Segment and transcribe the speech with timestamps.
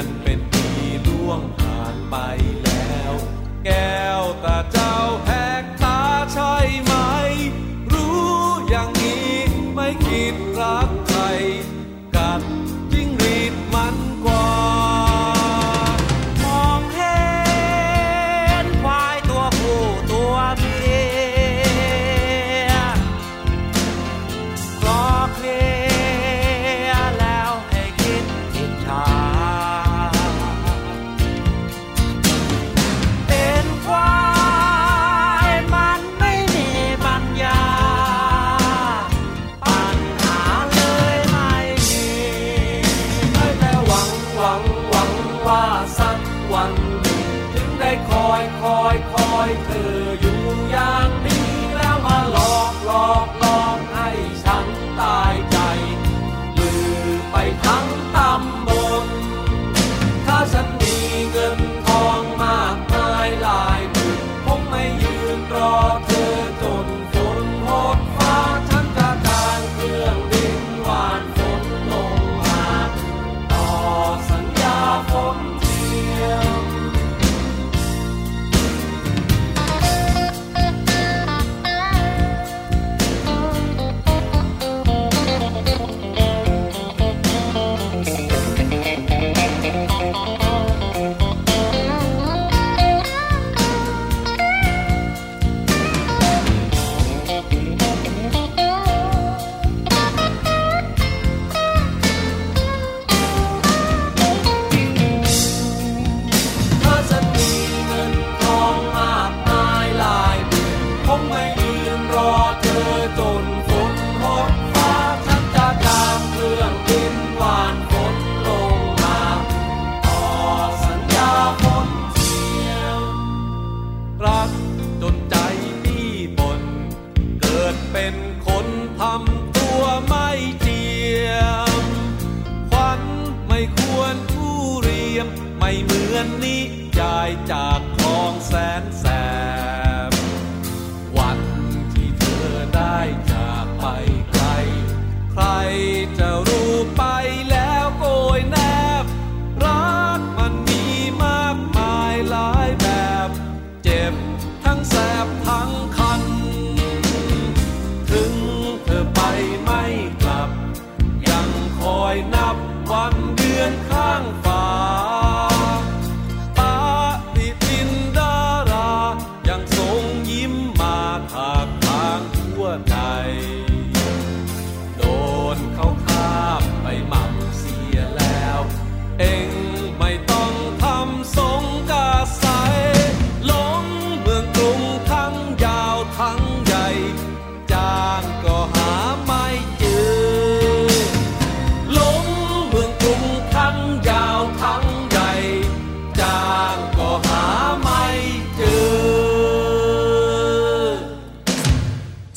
[0.00, 0.49] and bent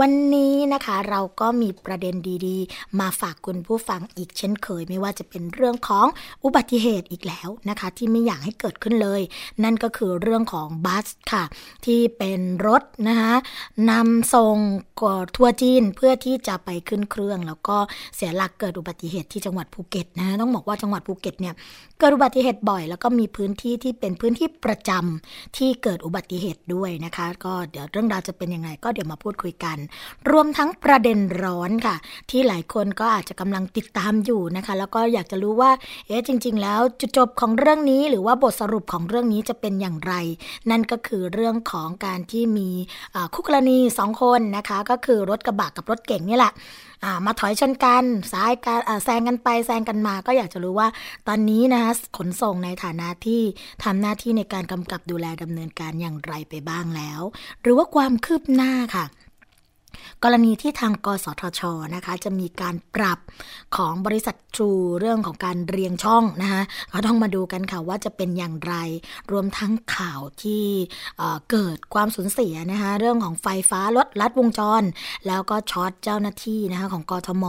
[0.00, 2.14] วันนี้นะคะเราก็มีประเด็น
[2.46, 6.06] ดีๆ มาฝากคุณผู้ฟังอีกเช่นเคย ไม่ว่าจะเป็นเรื่องของ
[6.44, 9.20] อุบัติเหตุอีกแล้วนะคะ ที่ไม่อยากให้เกิดขึ้นเลย
[9.64, 11.44] นั่นก็คือเรื่องของบัสค่ะ
[11.86, 13.34] ที่เป็นรถนะคะ
[13.90, 14.56] นำส่ง
[15.36, 17.76] ทัวร์จีนเพื่อที่จะไปขึ้นเครื่อง แล้วก็
[18.16, 21.54] เสียหลักเกิดอุบัติเหตุที่จังหวัดภูเก็ตนะต้องบอกว่าจังหวัดภูเก็ตเนี่ย
[21.98, 29.76] เกิดอุบัติเหตุบ่อย แล้วก็มีพื้นที่ที่เป็นพื้นที่ประจำที่เกิดอุบัติเหตุด้วยนะคะ ก็เดี๋ยวเรื่องราวจะเป็นยังไง ก็เดี๋ยวมาพูดคุยกัน
[30.30, 31.96] รวมทั้งประเด็นร้อนค่ะ
[32.30, 35.70] ที่หลายคนก็อาจจะกำลังติดตามอยู่นะคะ แล้วก็อยากจะรู้ว่า
[36.06, 40.14] เอ๊ะจริง ๆ แล้วจุดจบของเรื่องนี้ หรือว่าบทสรุปของเรื่องนี้จะเป็นอย่างไร
[40.70, 42.70] นั่นก็คือเรื่องของการที่มี
[43.34, 46.52] คู่กรณีสองคนนะคะก็คือรถกระบะกับรถเก่งนี่แหละ
[47.26, 50.88] มาถอยชนกันซ้ายกันแซงกันไปแซงกันมาก็อยากจะรู้ว่า
[51.28, 53.42] ตอนนี้นะคะขนส่งในฐานะที่
[53.84, 57.20] ทำหน้าที่ในการกำกับดูแลดำเนินการอย่างไรไปบ้างแล้ว
[57.62, 59.04] หรือว่าความคืบหน้าค่ะ
[60.24, 61.60] กรณีที่ทางกสทช
[61.94, 63.18] นะคะจะมีการปรับ
[63.76, 64.70] ของบริษัททรู
[65.00, 66.62] เรื่องของการเรียงช่องนะคะ
[66.92, 68.74] ก็ต้องมาดูกันค่ะว่าจะเป็นอย่างไร
[69.32, 70.64] รวมทั้งข่าวที่
[71.50, 74.82] เกิดความสูญเสียนะคะเรื่องของไฟฟ้าลดลัดวงจร
[75.26, 77.44] แล้วก็ช็อตเจ้าหน้าที่นะคะของกทม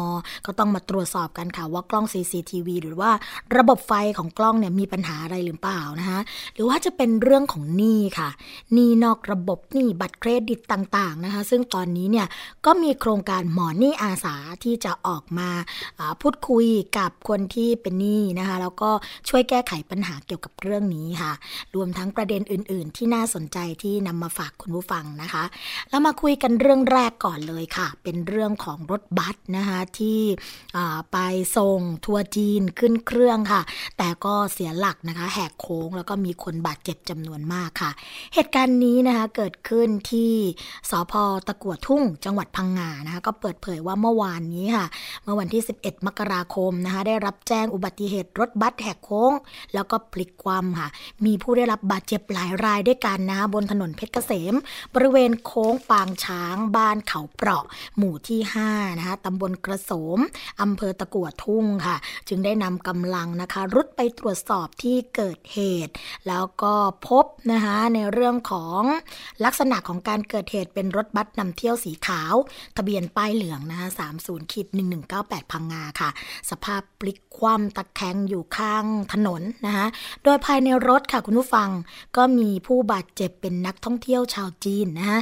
[0.45, 3.12] ก็ต้องมาตรวจสอบกันค่ะว่ากล้อง CCTV หรือว่า
[3.57, 6.19] ระบบไฟของกล้องเนี่ยมีปัญหาอะไรหรือเปล่านะคะ
[6.53, 8.30] หรือว่าจะเป็นเรื่องของหนี้ค่ะ
[8.74, 12.27] หนี้นอกระบบหนี้บัตรเครดิตต่างๆนะคะซึ่งตอนนี้เนี่ย
[12.66, 15.50] ก็มีโครงการหมอนี่อาสาที่จะออกมา
[16.22, 16.68] พูดคุย
[16.98, 18.92] กับคนที่เป็นหนี้นะคะแล้วก็
[19.30, 21.34] ช่วยแก้ไขปัญหาเกี่ยวกับเรื่องนี้ค่ะ
[21.76, 25.44] รวมทั้งประเด็นอื่น ๆ ที่น่าสนใจที่นำมาฝากคุณผู้ฟังนะคะ
[25.90, 30.20] แล้วมาคุยกันเรื่องแรกก่อนเลยค่ะ เป็นเรื่องของรถบัสนะคะที่
[31.12, 31.18] ไป
[31.57, 33.62] ส่งทัวร์จีนขึ้นเครื่องค่ะ
[33.98, 37.92] แต่ก็เสียหลักนะคะแหกโค้งแล้วก็มีคนบาดเจ็บจำนวนมากค่ะ
[38.33, 40.33] เหตุการณ์นี้นะคะเกิดขึ้นที่
[40.90, 41.14] สพ
[41.48, 44.86] ตะกัวทุ่งจังหวัดพังงานะคะก็เปิดเผยว่าเมื่อวานนี้ค่ะ
[45.24, 49.32] เมื่อวันที่ 11 มกราคมนะคะได้รับแจ้งอุบัติเหตุรถบัสแหกโค้ง
[49.74, 50.90] แล้วก็พลิกคว่ำค่ะ
[51.26, 54.56] มีผู้ได้รับบาดเจ็บหลายรายด้วยกันนะคะบนถนนเพชรเกษม
[54.94, 57.66] บริเวณโค้งปางช้าง บ้านเขาเปราะ
[57.98, 58.40] หมู่ที่
[58.70, 60.20] 5นะคะตำบลกระโสม
[60.62, 61.96] อำเภอตะกัวทุ่งค่ะ
[62.28, 65.94] จึงได้นำกำลังนะคะ รุดไปตรวจสอบที่เกิดเหตุ
[66.28, 66.74] แล้วก็
[67.08, 68.82] พบนะคะในเรื่องของ
[69.46, 72.15] ลักษณะของการเกิดเหตุเป็นรถบัสนำเที่ยวสีขาว
[72.78, 73.88] ทะเบียนป้ายเหลืองนะคะ
[74.22, 74.66] 30คิด
[75.10, 76.10] 1198 พังงาค่ะ
[76.50, 79.88] สภาพพลิกคว่ำตะแคงอยู่ข้างถนนนะคะ
[80.24, 81.69] โดยภายในรถค่ะคุณผู้ฟัง
[82.18, 85.19] ก็มีผู้บาดเจ็บเป็นนักท่องเที่ยวชาวจีนนะคะ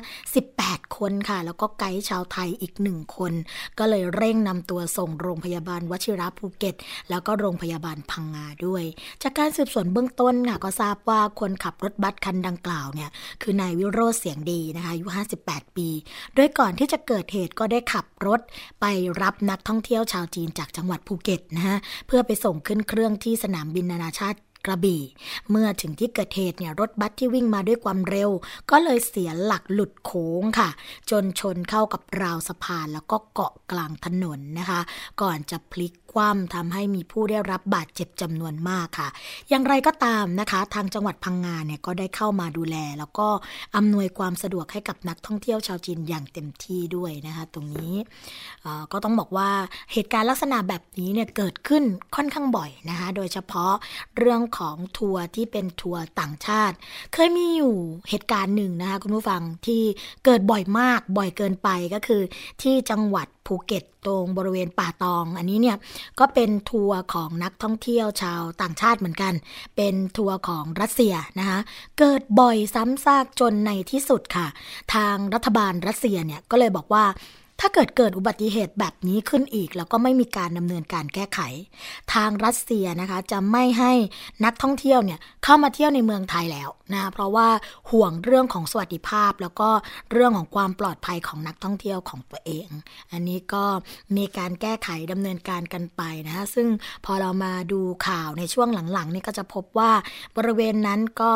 [0.48, 3.34] 18 คนค่ะ แล้วก็ไกด์ชาวไทยอีกหนึ่งคน
[3.80, 6.76] ก็เลยเร่งนำตัวส่งโรงพยาบาลวชิระภูเก็ต
[7.10, 8.84] แล้วก็โรงพยาบาลพังงาด้วย
[9.24, 13.10] จากการสืบสวนเบื้องต้นค่ะก็ทราบว่าคนขับรถบัสคันดังกล่าวเนี่ย
[13.42, 15.08] คือนายวิโรธเสียงดีนะคะอายุ
[15.44, 15.90] 58 ปี
[16.36, 18.40] โดยก่อนที่ที่จะเกิดเหตุก็ได้ขับรถ
[18.82, 18.86] ไป
[19.22, 25.02] รับนักท่องเที่ยวชาวจีนจากจังหวัดภูเก็ตนะฮะเพื่อไปส่งขึ้นเครื่องที่สนามบินนานาชาติกระบี่
[25.50, 28.30] เมื่อถึงที่เกิดเหตุเนี่ยรถบัสที่วิ่งมาด้วยความเร็ว
[28.72, 30.70] ก็เลยเสียหลักหลุดโค้งค่ะ
[31.10, 34.82] จนชนเข้ากับราวสะพานแล้วก็เกาะกลางถนนนะคะ
[35.22, 39.10] ก่อนจะพลิก คว่ำทำให้มีผู้ได้รับบาดเจ็บจำนวนมากค่ะ
[39.50, 43.27] อย่างไรก็ตามนะคะ ทางจังหวัดพังงาเนี่ยก็ได้เข้ามาดูแล แล้วก็
[43.75, 47.96] อำนวยความสะดวกให้กับนักท่องเที่ยวชาวจีนอย่างเต็มที่ด้วยนะคะ ตรงนี้
[48.91, 49.50] ก็ต้องบอกว่า
[49.93, 51.84] เหตุการณ์ลักษณะแบบนี้เนี่ยเกิดขึ้น
[52.15, 53.74] ค่อนข้างบ่อยนะคะ โดยเฉพาะ
[54.17, 56.75] เรื่องของทัวร์ที่เป็นทัวร์ต่างชาติ
[57.13, 57.75] เคยมีอยู่
[58.10, 59.82] เหตุการณ์หนึ่งนะคะคุณผู้ฟังที่
[60.25, 62.22] เกิดบ่อยมากบ่อยเกินไปก็คือ
[62.62, 65.78] ที่จังหวัด ภูเก็ตตรงบริเวณป่าตอง อันนี้เนี่ย
[66.20, 69.34] ก็เป็นทัวร์ของนักท่องเที่ยวชาวต่างชาติเหมือนกัน
[69.76, 71.60] เป็นทัวร์ของรัสเซียนะคะ
[72.00, 74.48] เกิดบ่อยซ้ำซากจนในที่สุดค่ะ
[74.94, 77.06] ทางรัฐบาลรัสเซียเนี่ยก็เลยบอกว่า
[77.65, 81.39] ถ้าเกิดเกิดอุบัติเหตุแบบนี้ขึ้นอีก แล้วก็ไม่มีการดำเนินการแก้ไข
[82.13, 83.91] ทางรัสเซียนะคะจะไม่ให้
[84.46, 87.48] นักท่องเที่ยวเนี่ยเข้ามาเที่ยวในเมืองไทยแล้วนะเพราะว่า
[87.91, 89.70] ห่วงเรื่องของสวัสดิภาพ แล้วก็
[90.12, 92.67] เรื่องของความปลอดภัยของนักท่องเที่ยวของตัวเอง
[93.12, 93.65] อันนี้ก็
[94.17, 96.67] มีการแก้ไขดำเนินการกันไปนะคะซึ่ง
[97.05, 99.91] พอเรามาดูข่าวในช่วงหลังๆนี่ก็จะพบว่า
[100.38, 101.34] บริเวณนั้นก็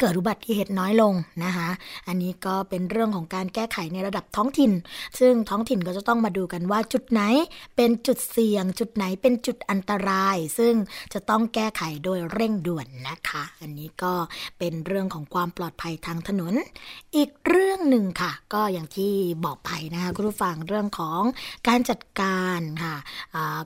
[0.00, 1.14] เกิดอุบัติเหตุน้อยลง
[1.44, 1.68] นะคะ
[2.08, 4.72] อันนี้ก็เป็นเรื่องของการแก้ไขในระดับท้องถิ่น
[5.18, 7.22] ซึ่งท้องถิ่นก็จะต้องมาดูกันว่าจุดไหน
[7.76, 10.74] เป็นจุดเสี่ยง จุดไหนเป็นจุดอันตราย ซึ่ง
[11.12, 14.12] จะต้องแก้ไขโดยเร่งด่วนนะคะ อันนี้ก็
[14.58, 16.54] เป็นเรื่องของความปลอดภัยทางถนน
[17.16, 19.12] อีกเรื่องหนึ่งค่ะ ก็อย่างที่
[19.44, 21.22] บอกไปนะคะคุณผู้ฟังเรื่องของ
[21.68, 22.96] การจัดการค่ะ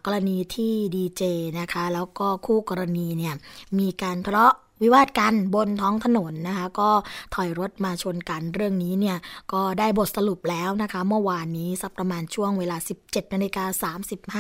[0.05, 1.23] กรณีที่ดีเจ
[1.61, 3.35] นะคะแล้วก็คู่กรณีเนี่ย
[3.79, 6.91] มีการทะเลาะ วิวาทกันบนท้องถนนนะคะ ก็
[7.35, 9.17] ถอยรถมาชนกันเรื่องนี้เนี่ย
[9.53, 13.59] ก็ได้บทสรุปแล้วนะคะ เมื่อวานนี้สักประมาณช่วงเวลา 17นาฬิก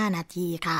[0.00, 0.78] า35 นาทีค่ะ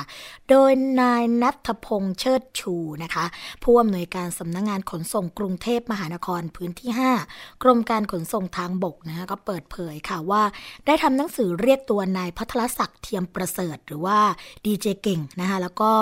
[0.49, 0.71] โดย
[1.01, 3.25] นายนัทพงษ์เชิดชูนะคะ
[3.63, 6.91] ผู้อำนวยการสำนักงงานขนส่งกรุงเทพมหานครพื้นที่
[7.27, 10.43] 5 กรมการขนส่งทางบกนะคะก็เปิดเผยค่ะว่า
[10.87, 14.19] ได้ทำหนังสือเรียกตัวนายพัทรศักดิ์เทียมประเสริฐ หรือว่า
[14.65, 15.93] ดีเจเก่งนะคะแล้วก็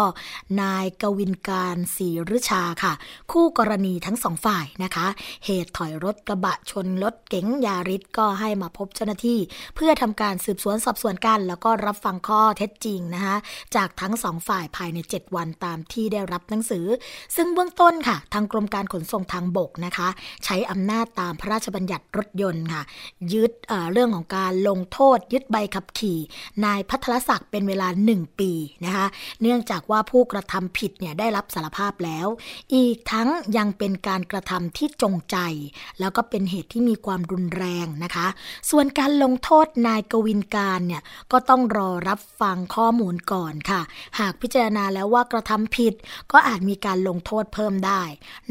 [0.62, 2.94] นายกวินการศรีฤชาค่ะ
[3.30, 5.06] คู่กรณีทั้งสองฝ่ายนะคะ
[5.44, 9.38] เหตุถอยรถกระบะชนรถเก๋งยาริสก็ให้มาพบเจ้าหน้าที่
[9.74, 13.36] เพื่อทำการสืบสวนสอบสวนกัน แล้วก็รับฟังข้อเท็จจริงนะคะ
[13.76, 16.86] จากทั้งสองฝ่ายภายใน 7 วันตามที่ได้รับหนังสือ
[17.36, 20.08] ซึ่งเบื้องต้นค่ะ ทางกรมการขนส่งทางบกนะคะ
[20.44, 22.82] ใช้อำนาจตามพระราชบัญญัติรถยนต์ค่ะ
[23.32, 26.18] ยึดเเรื่องของการลงโทษ ยึดใบขับขี่
[26.64, 28.52] นายพัทรศักดิ์เป็นเวลา 1 ปี
[28.84, 29.06] นะคะ
[29.42, 32.26] เนื่องจากว่าผู้กระทำผิดเนี่ยได้รับสารภาพแล้ว
[32.74, 35.36] อีกทั้งยังเป็นการกระทำที่จงใจ
[36.00, 38.26] แล้วก็เป็นเหตุที่มีความรุนแรงนะคะ
[38.70, 43.80] ส่วนการลงโทษนายกวินการเนี่ยก็ต้องรอรับฟังข้อมูลก่อนค่ะ
[44.18, 45.94] หากพิจารณาแล้วว่ากระทำผิด
[46.32, 48.02] ก็อาจมีการลงโทษเพิ่มได้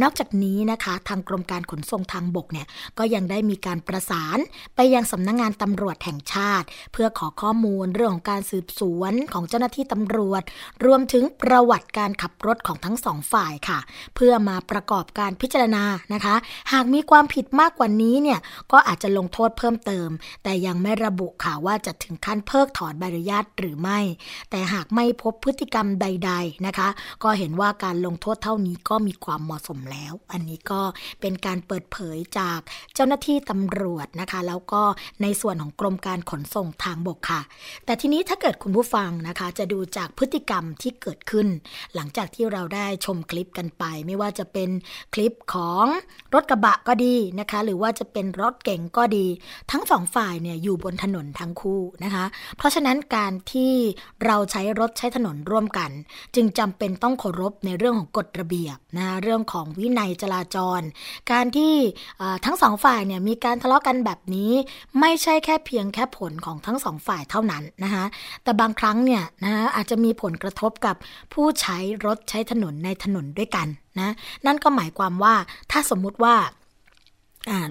[0.02, 4.38] นอกจากนี้นะคะทางกรมการขนส่งทางบกเนี่ยก็ยังได้มีการประสาน
[4.76, 10.44] ไปยังสำนักงงานตำรวจแห่งชาติ เพื่อขอข้อมูลเรื่องของการสืบสวนของเจ้าหน้าที่ตำรวจ
[10.86, 13.80] รวมถึงประวัติการขับรถของทั้งสองฝ่ายค่ะ
[14.16, 16.36] เพื่อมาประกอบการพิจารณานะคะ
[16.74, 18.40] หากมีความผิดมากกว่านี้เนี่ย
[18.72, 20.10] ก็อาจจะลงโทษเพิ่มเติม
[20.44, 24.00] แต่ยังไม่ระบุค่ะว่าจะถึงขั้นเพิกถอนใบอนุญาตหรือไม่
[24.50, 26.88] แต่หากไม่พบพฤติกรรมใด ๆนะคะ
[27.24, 30.82] ก็เห็นว่าการลงโทษเท่านี้ก็มีความเหมาะสมแล้ว อันนี้ก็
[31.22, 32.60] เป็นการเปิดเผยจาก
[32.96, 34.84] เจ้าหน้าที่ตำรวจนะคะ แล้วก็
[35.22, 37.42] ในส่วนของกรมการขนส่งทางบกค่ะ
[37.86, 41.48] แต่ทีนี้ถ้าเกิดคุณผู้ฟังนะคะ จะดูจากพฤติกรรมที่เกิดขึ้น
[41.96, 44.61] หลังจากที่เราได้ชมคลิปกันไป ไม่ว่าจะเป็น
[45.14, 45.86] คลิปของ
[46.34, 49.26] รถกระบะก็ดีนะคะ หรือว่าจะเป็นรถเก๋งก็ดี
[49.72, 52.26] ทั้งสองฝ่ายเนี่ยอยู่บนถนนทั้งคู่นะคะ
[52.58, 53.74] เพราะฉะนั้นการที่
[54.26, 55.92] เราใช้รถใช้ถนนร่วมกัน
[56.36, 60.82] จึงจำเป็นต้องเคารพในเรื่องของกฎระเบียบนะเรื่องของวินัยจราจร
[61.32, 61.74] การที่
[62.46, 64.52] ทั้งสองฝ่ายเนี่ยมีการทะเลาะกันแบบนี้
[65.00, 68.06] ไม่ใช่แค่เพียงแค่ผลของทั้งสองฝ่ายเท่านั้นนะคะ
[68.44, 70.96] แต่บางครั้งเนี่ยนะอาจจะมีผลกระทบกับ
[71.34, 73.68] ผู้ใช้รถใช้ถนนในถนนด้วยกัน
[74.00, 74.10] นะ
[74.46, 75.36] นั่นก็หมายความว่า
[75.72, 76.36] ถ้าสมมุติว่า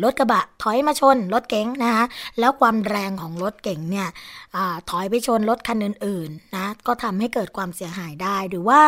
[0.05, 2.05] รถกระบะถอยมาชนรถเก๋งนะคะ
[2.39, 4.09] แล้วความแรงของรถเก๋งเนี่ย
[4.57, 4.59] อ
[4.91, 8.81] ถอยไปชนรถคันอื่นๆนะก็ทำให้เกิดความเสียหายได้ หรือว่า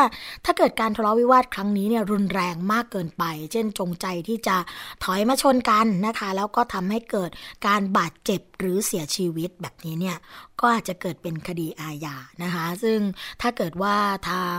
[0.45, 4.57] ถ้าเกิดการทะเลาะวิวาทครั้งนี้เนี่ยรุนแรงมากเกินไป เช่นจงใจที่จะ
[5.05, 7.31] ถอยมาชนกันนะคะ แล้วก็ทำให้เกิด
[7.67, 10.17] การบาดเจ็บหรือเสียชีวิตแบบนี้เนี่ย
[10.63, 12.99] ก็อาจจะเกิดเป็นคดีอาญานะคะ ซึ่ง
[13.43, 13.97] ถ้าเกิดว่า
[14.31, 14.59] ทาง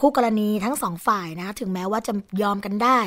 [0.00, 2.12] คู่กรณีทั้งสองฝ่ายนะถึงแม้ว่าจะ
[2.42, 2.98] ยอมกันได้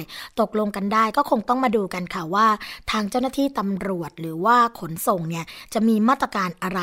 [0.41, 2.47] ตกลงกันได้ก็คงต้องมาดูกันค่ะว่า
[2.91, 6.81] ทางเจ้าหน้าที่ตำรวจหรือว่าขนส่งเนี่ยจะมีมาตรการอะไร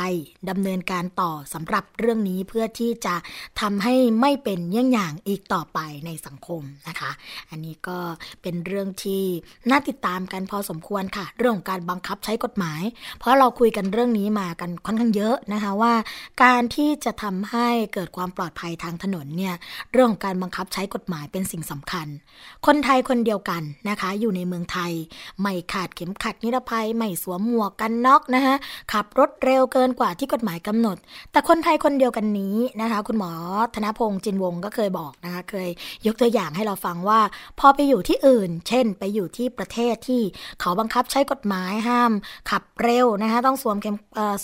[0.49, 3.15] ดำเนินการต่อสำหรับเรื่องนี้เพื่อที่จะ
[3.61, 7.11] ทำให้ไม่เป็นเยี่ยงอย่างอีกต่อไปในสังคมนะคะ
[7.49, 7.99] อันนี้ก็
[8.41, 9.23] เป็นเรื่องที่
[9.69, 12.81] น่าติดตามกันพอสมควรค่ะ เรื่องของการบังคับใช้กฎหมาย
[13.19, 15.20] เพราะเราคุยกันเรื่องนี้มากันค่อนข้างเยอะ
[15.53, 15.93] นะคะว่า
[16.43, 19.55] การที่จะทำให้เกิดความปลอดภัยทางถนนเนี่ย
[19.91, 22.07] เรื่องของการบังคับใช้กฎหมายเป็นสิ่งสำคัญ
[22.65, 24.91] คนไทยคนเดียวกันนะคะ อยู่ในเมืองไทย
[25.41, 28.55] ไม่ขาดเข็มขัดนิรภัย ไม่สวมหมวกกันน็อกนะคะ
[28.93, 30.97] ขับรถเร็วเกินกว่าที่กฎหมายกำหนด
[31.31, 33.31] แต่คนไทยคนเดียวกันนี้นะคะ คุณหมอ
[33.75, 35.69] ธนพงศ์จินวงก็เคยบอกนะคะเคย
[36.05, 37.19] ยกตัวอย่างให้เราฟังว่า
[37.59, 40.21] พอไปอยู่ที่อื่น เช่น ไปอยู่ที่ประเทศที่
[40.61, 42.11] เขาบังคับใช้กฎหมายห้าม
[42.49, 43.95] ขับเร็วนะคะต้องสวมเข็ม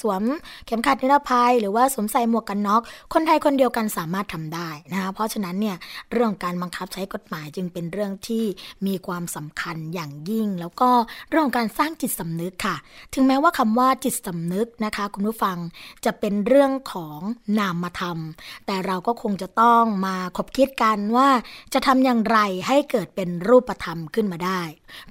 [0.01, 0.21] สวม
[0.67, 2.81] เข็มขัดนิรภัย หรือว่าสวมใส่หมวกกันน็อก
[3.13, 5.77] คนไทยคนเดียวกันสามารถทำได้นะคะเพราะฉะนั้นเนี่ย
[6.11, 8.43] เรื่องการบังคับใช้กฎหมายจึงเป็นเรื่องที่
[8.87, 10.89] มีความสำคัญอย่างยิ่ง แล้วก็
[11.29, 12.75] เรื่องการสร้างจิตสำนึกค่ะ
[13.13, 15.57] ถึงแม้ว่าคำว่าจิตสำนึกนะคะ คุณผู้ฟัง
[16.05, 17.19] จะเป็นเรื่องของ
[17.59, 18.17] นามธรรม
[18.65, 21.29] แต่เราก็คงจะต้องมาคบคิดกันว่า
[21.73, 24.61] จะทำอย่างไรให้เกิดเป็นรูปธรรมขึ้นมาได้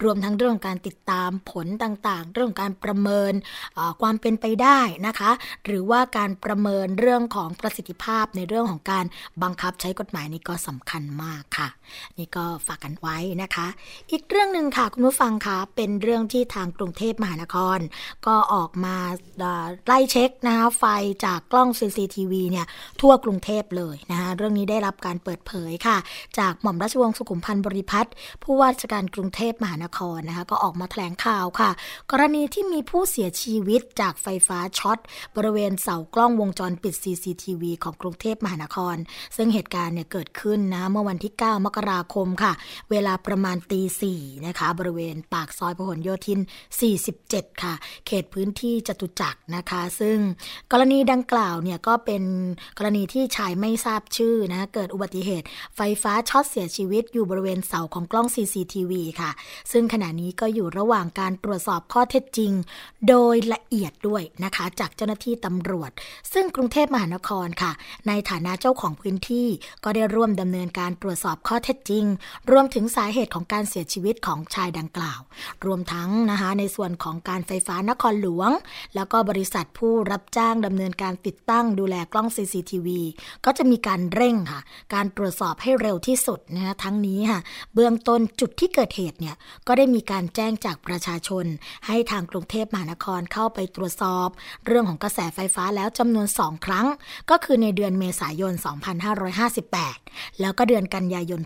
[0.03, 3.33] รวมทั้งเรื่องการติดตามผลต่างๆ เรื่องการประเมิน
[4.01, 5.31] ความเป็นไปได้นะคะ
[5.67, 9.05] หรือว่าการประเมินเรื่องของประสิทธิภาพในเรื่องของการ
[9.43, 11.69] บังคับใช้กฎหมายนี่ก็สำคัญมากค่ะ
[12.19, 13.67] นี่ก็ฝากกันไว้นะคะ
[14.11, 17.79] อีกเรื่องหนึ่งค่ะ คุณผู้ฟังคะเป็นเรื่องที่ทางกรุงเทพมหานคร
[18.27, 18.97] ก็ออกมา
[19.87, 20.85] ไล่เช็คนะคะไฟ
[21.25, 22.67] จากกล้อง CCTV เนี่ย
[23.01, 25.97] ทั่วกรุงเทพเลยนะคะเรื่องนี้ได้รับการเปิดเผยค่ะ
[26.39, 28.11] จากหม่อมราชวงศ์สุขุมพันธ์บริพัตร
[28.43, 31.71] ผู้ว่าราชการกรุงเทพมหานครนะคะก็ออกมาแถลงข่าวค่ะ
[32.11, 34.99] กรณีที่มีผู้เสียชีวิตจากไฟฟ้าช็อต
[35.37, 38.97] บริเวณเสากล้องวงจรปิด CCTV ของกรุงเทพมหานคร
[39.37, 42.53] ซึ่งเหตุการณ์เนี่ยเกิดขึ้นนะเมื่อวันที่ 9 มกราคมค่ะ
[42.91, 46.41] เวลาประมาณตีสี่นะคะบริเวณปากซอยพหลโยธิน
[47.01, 47.75] 47 ค่ะ
[48.07, 50.17] เขตพื้นที่จตุจักรนะคะ ซึ่ง
[50.73, 52.23] กรณีดังกล่าวเนี่ยก็เป็น
[52.79, 55.47] กรณีที่ชายไม่ทราบชื่อนะเกิดอุบัติเหตุ
[55.77, 59.31] ไฟฟ้าช็อตเสียชีวิตอยู่บริเวณเสาของกล้อง CCTV ค่ะ
[59.73, 62.53] ซึ่งขณะนี้ก็อยู่ระหว่างการตรวจสอบข้อเท็จจริง
[63.09, 65.91] โดยละเอียดด้วยนะคะ จากเจ้าหน้าที่ตำรวจ
[66.33, 67.73] ซึ่งกรุงเทพมหานครค่ะ
[68.09, 69.49] ในฐานะเจ้าของพื้นที่
[69.85, 72.05] ก็ได้ร่วมดำเนินการตรวจสอบข้อเท็จจริง
[72.51, 75.21] รวมถึงสาเหตุของการเสียชีวิตของชายดังกล่าว
[75.67, 78.51] รวมทั้งนะคะในส่วนของการไฟฟ้านครหลวง
[78.95, 82.89] แล้วก็บริษัทผู้รับจ้างดำเนินการติดตั้งดูแลกล้อง CCTV
[83.45, 84.61] ก็จะมีการเร่งค่ะ
[84.95, 87.41] การตรวจสอบให้เร็วที่สุดนะคะทั้งนี้ค่ะ
[87.75, 91.45] เบื้องต้นจุดที่เกิดเหตุเนี่ยก็ได้มีการแจ้งจากประชาชน
[91.87, 94.29] ให้ทางกรุงเทพมหานครเข้าไปตรวจสอบ
[94.67, 96.87] เรื่องของกระแสไฟฟ้าแล้วจำนวน 2 ครั้ง
[97.31, 98.53] ก็คือในเดือนเมษายน
[99.27, 101.41] 2558 แล้วก็เดือนกันยายน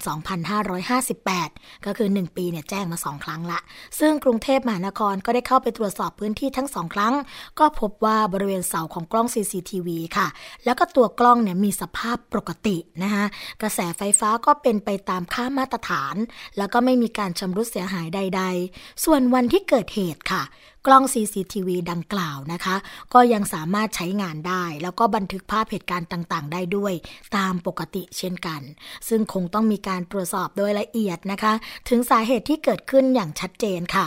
[1.11, 3.61] 2558 ก็คือ 1 ปีเนี่ยแจ้งมา 2 ครั้งละ
[3.99, 7.15] ซึ่งกรุงเทพมหานครก็ได้เข้าไปตรวจสอบพื้นที่ทั้ง 2 ครั้ง
[7.59, 10.27] ก็พบว่าบริเวณเสาของกล้อง CCTV ค่ะ
[10.65, 13.25] แล้วก็ตัวกล้องเนี่ยมีสภาพปกตินะคะ
[13.63, 16.17] กระแสไฟฟ้าก็เป็นไปตามค่ามาตรฐาน
[16.59, 20.43] แล้วก็ไม่มีการชำรุดเสียหายใด ๆ ส่วนวันที่เกิดเหตุค่ะ
[20.87, 22.77] กล้อง CCTV ดังกล่าวนะคะ
[23.15, 26.95] ก็ยังสามารถใช้งานได้ แล้วก็บันทึกภาพเหตุการณ์ต่างๆ ได้ด้วย
[27.37, 28.61] ตามปกติเช่นกัน
[29.09, 31.53] ซึ่งคงต้องมีการตรวจสอบโดยละเอียดนะคะ
[31.89, 34.07] ถึงสาเหตุที่เกิดขึ้นอย่างชัดเจนค่ะ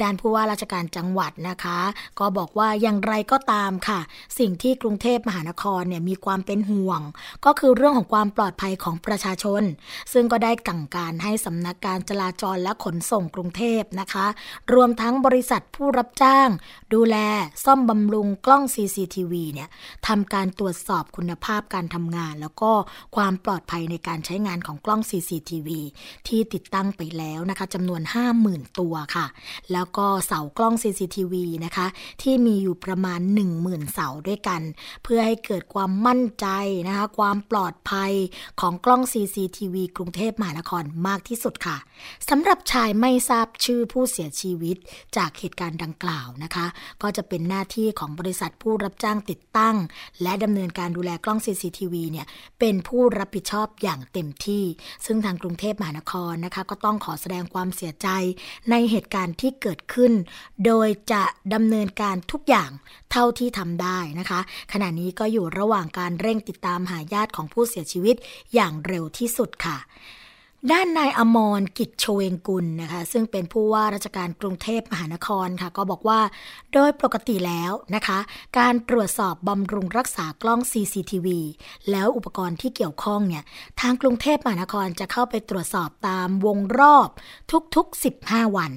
[0.00, 1.78] ด้านผู้ว่าราชการจังหวัดนะคะ
[2.20, 4.00] ก็บอกว่าอย่างไรก็ตามค่ะ
[4.38, 7.00] สิ่งที่กรุงเทพมหานครเนี่ยมีความเป็นห่วง
[7.44, 9.62] ก็คือเรื่องของความปลอดภัยของประชาชน
[10.12, 14.26] ซึ่งก็ได้สั่งการให้สำนักการจราจรและขนส่งกรุงเทพนะคะ
[14.74, 16.48] รวมทั้งบริษัทผู้รับจ้าง
[16.94, 17.16] ดูแล
[17.64, 19.68] ซ่อมบำรุงกล้อง CCTV เนี่ย
[20.06, 22.72] ทำการตรวจสอบคุณภาพการทำงาน แล้วก็
[23.16, 25.68] ความปลอดภัยในการใช้งานของกล้อง CCTV
[26.28, 28.02] ที่ติดตั้งไปแล้วนะคะจำนวน
[28.40, 29.26] 50,000 ตัวค่ะ
[29.72, 31.86] แล้วก็เสากล้อง CCTV นะคะ
[32.22, 33.20] ที่มีอยู่ประมาณ
[33.56, 34.60] 10,000 เสาด้วยกัน
[35.02, 36.46] เพื่อให้เกิดความมั่นใจ
[36.88, 38.12] นะคะความปลอดภัย
[38.60, 41.76] ของกล้อง CCTV กรุงเทพมหานครมากที่สุดค่ะ
[42.28, 44.76] สำหรับชายไม่ทราบชื่อผู้เสียชีวิต
[45.16, 46.66] จากเหตุการณ์ดังกล่าวนะคะ
[47.02, 49.76] ก็จะเป็นหน้าที่ของบริษัทผู้รับจ้างติดตั้ง
[50.22, 52.26] และดำเนินการดูแลกล้อง CCTV เนี่ย
[52.60, 54.64] เป็นผู้รับผิดชอบอย่างเต็มที่
[55.06, 58.08] ซึ่งทางกรุงเทพมหานครนะคะก็ต้องขอแสดงความเสียใจ
[58.70, 60.12] ในเหตุการณ์ที่เกิดขึ้น
[60.66, 61.22] โดยจะ
[61.54, 62.70] ดำเนินการทุกอย่าง
[63.12, 64.40] เท่าที่ทำได้นะคะ
[64.72, 68.16] ขณะนี้ก็อยู่ระหว่างการเร่งติดตามหาญาติของผู้เสียชีวิต
[68.54, 69.78] อย่างเร็วที่สุดค่ะ
[70.70, 76.20] ด้านนายอมรกิจโชเวงกุลนะคะซึ่งเป็นผู้ว่าราชการกรุงเทพมหานครค่ะก็บอกว่า
[76.72, 78.18] โดยปกติแล้วนะคะ
[78.58, 81.28] การตรวจสอบบำรุงรักษากล้อง CCTV
[81.90, 83.44] แล้วอุปกรณ์ที่เกี่ยวข้องเนี่ย
[83.80, 87.08] ทางกรุงเทพมหานครจะเข้าไปตรวจสอบตามวงรอบ
[87.76, 88.72] ทุกๆ 15 วัน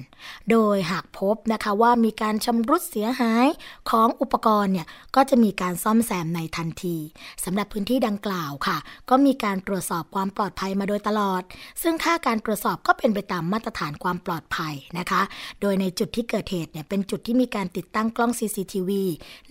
[0.50, 3.46] โดยหากพบนะคะว่ามีการชำรุดเสียหาย
[3.90, 6.96] ของอุปกรณ์เนี่ยก็จะมีการซ่อมแซมในทันที
[7.44, 8.78] สำหรับพื้นที่ดังกล่าวค่ะ
[9.10, 11.44] ก็มีการตรวจสอบความปลอดภัยมาโดยตลอด
[11.82, 15.22] ซึ่งค่าการตรวจสอบก็เป็นไปตามมาตรฐานความปลอดภัยนะคะ
[15.60, 18.90] โดยในจุดที่เกิดเหตุเนี่ยเป็นจุดที่มีการติดตั้งกล้อง CCTV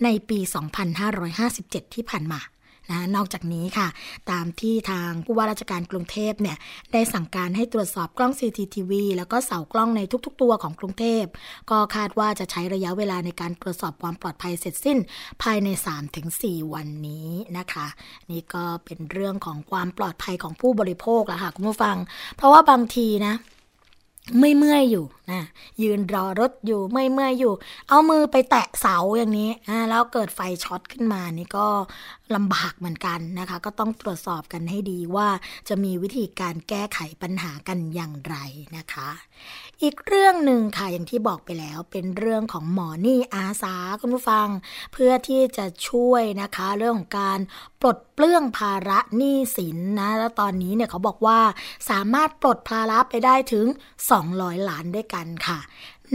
[0.04, 0.38] ในปี
[1.16, 2.40] 2557 ที่ผ่านมา
[2.90, 3.88] นะนอกจากนี้ค่ะ
[4.30, 6.56] ตามที่ทางผู้ว่าราชการกรุงเทพเนี่ย
[6.92, 11.24] ได้สั่งการให้ตรวจสอบกล้อง CCTV แล้วก็เสากล้องในทุก ๆ ตัวของกรุงเทพ
[11.70, 14.98] ก็คาดว่าจะใช้ระยะเวลาในการตรวจสอบความปลอดภัยเสร็จสิ้น
[15.42, 15.68] ภายใน
[16.22, 17.86] 3-4 วันนี้นะคะ
[18.30, 21.96] นี่ก็เป็นเรื่องของความปลอดภัยของผู้บริโภคละค่ะคุณผู้ฟัง
[22.36, 23.34] เพราะว่าบางทีนะ
[24.40, 25.42] ไม่เมื่อยอยู่นะ
[25.82, 27.52] ยืนรอรถอยู่ไม่เมื่อยอยู่
[27.88, 31.66] เอามือไปแตะเสาอย่างนี้นะแล้วเกิดไฟช็อตขึ้นมานี่ก็
[32.34, 35.28] ลำบากเหมือนกันนะคะ ก็ต้องตรวจสอบกันให้ดีว่า
[35.68, 38.36] จะมีวิธีการแก้ไขปัญหากันอย่างไร
[38.76, 39.08] นะคะ
[39.82, 44.48] อีกเรื่องหนึ่งค่ะอย่างที่บอกไปแล้วเป็นเรื่องของหมอนี่อาสาคุณผู้ฟัง
[44.92, 47.38] เพื่อที่จะช่วยนะคะ เรื่องของการ
[47.80, 51.40] ปลดเปลื้องภาระหนี้สินนะแล้วตอนนี้เนี่ยเขาบอกว่า
[51.90, 53.66] สามารถปลดภาระไปได้ถึง
[54.16, 55.58] 200 ล้านด้วยกันค่ะ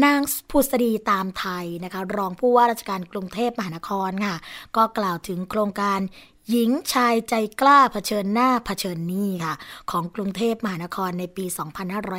[0.06, 4.36] นางพุสดีตามไทยนะคะ รองผู้ว่าราชการกรุงเทพมหานครค่ะ
[4.76, 6.00] ก็กล่าวถึงโครงการ
[6.52, 9.54] หญิงชายใจกล้าเผชิญหน้าเผชิญนี้ค่ะ
[9.92, 11.46] ของกรุงเทพมหานครในปี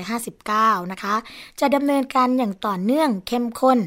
[0.09, 1.15] 2559 นะคะ
[1.61, 3.79] จะดำเนินการอย่างต่อเนื่องเข้มข้น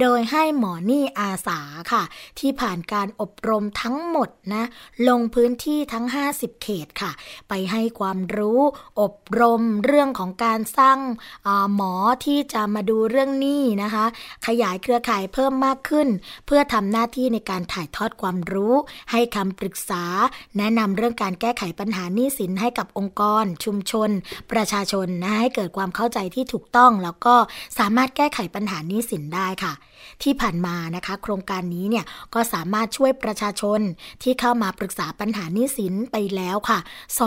[0.00, 1.60] โดยให้หมอนี่อาสา
[1.92, 2.02] ค่ะ
[2.38, 4.64] ที่ผ่านการอบรมทั้งหมดนะ
[5.08, 7.10] ลงพื้นที่ทั้ง 50 เขตค่ะ
[7.48, 8.60] ไปให้ความรู้
[9.00, 10.98] อบรมเรื่องของการสร้าง
[11.74, 14.04] หมอที่จะมาดูเรื่องนี้นะคะ
[14.46, 16.08] ขยายเครือข่ายเพิ่มมากขึ้น
[16.46, 18.74] เพื่อทำหน้าที่ในการถ่ายทอดความรู้
[19.12, 19.93] ให้คำปรึกษา
[20.58, 24.10] แนะนำเรื่องการแก้ไขปัญหาหนี้สินให้กับองค์กร ชุมชน
[24.52, 27.34] ประชาชนนะให้เกิดความเข้าใจที่ถูกต้อง แล้วก็
[27.78, 29.72] สามารถแก้ไขปัญหาหนี้สินได้ค่ะ
[30.22, 33.80] ที่ผ่านมานะคะ โครงการนี้เนี่ยก็สามารถช่วยประชาชน
[34.22, 36.78] ที่เข้ามาปรึกษาปัญหาหนี้สินไปแล้วค่ะ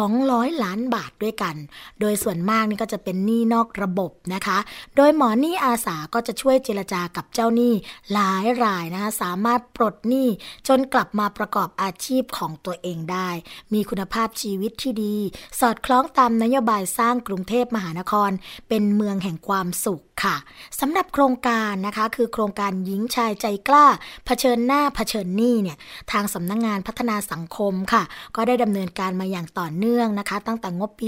[0.08, 1.56] 200 ล้านบาทด้วยกัน
[2.00, 4.58] โดยส่วนมากนี่ก็จะเป็นหนี้นอกระบบนะคะ
[4.96, 7.74] โดยหมอหนี้อาสาก็จะช่วยเจรจากับเจ้าหนี้
[8.14, 10.28] หลายรายนะคะสามารถปลดหนี้
[10.68, 13.30] จนกลับมาประกอบอาชีพของตัวเองได้
[13.74, 15.16] มีคุณภาพชีวิตที่ดี
[15.60, 18.32] สอดคล้องตามนโยบายสร้างกรุงเทพมหานคร
[18.70, 20.36] เป็นเมืองแห่งความสุขค่ะ
[20.80, 23.86] สำหรับโครงการนะคะคือโครงการหญิงชายใจกล้า
[24.26, 25.78] เผชิญหน้าเผชิญหนี้เนี่ย
[26.12, 28.04] ทางสำนักงงานพัฒนาสังคมค่ะ
[28.36, 31.08] ก็ได้ดำเนินการมาอย่างต่อเนื่องนะคะ ตั้งแต่งบปี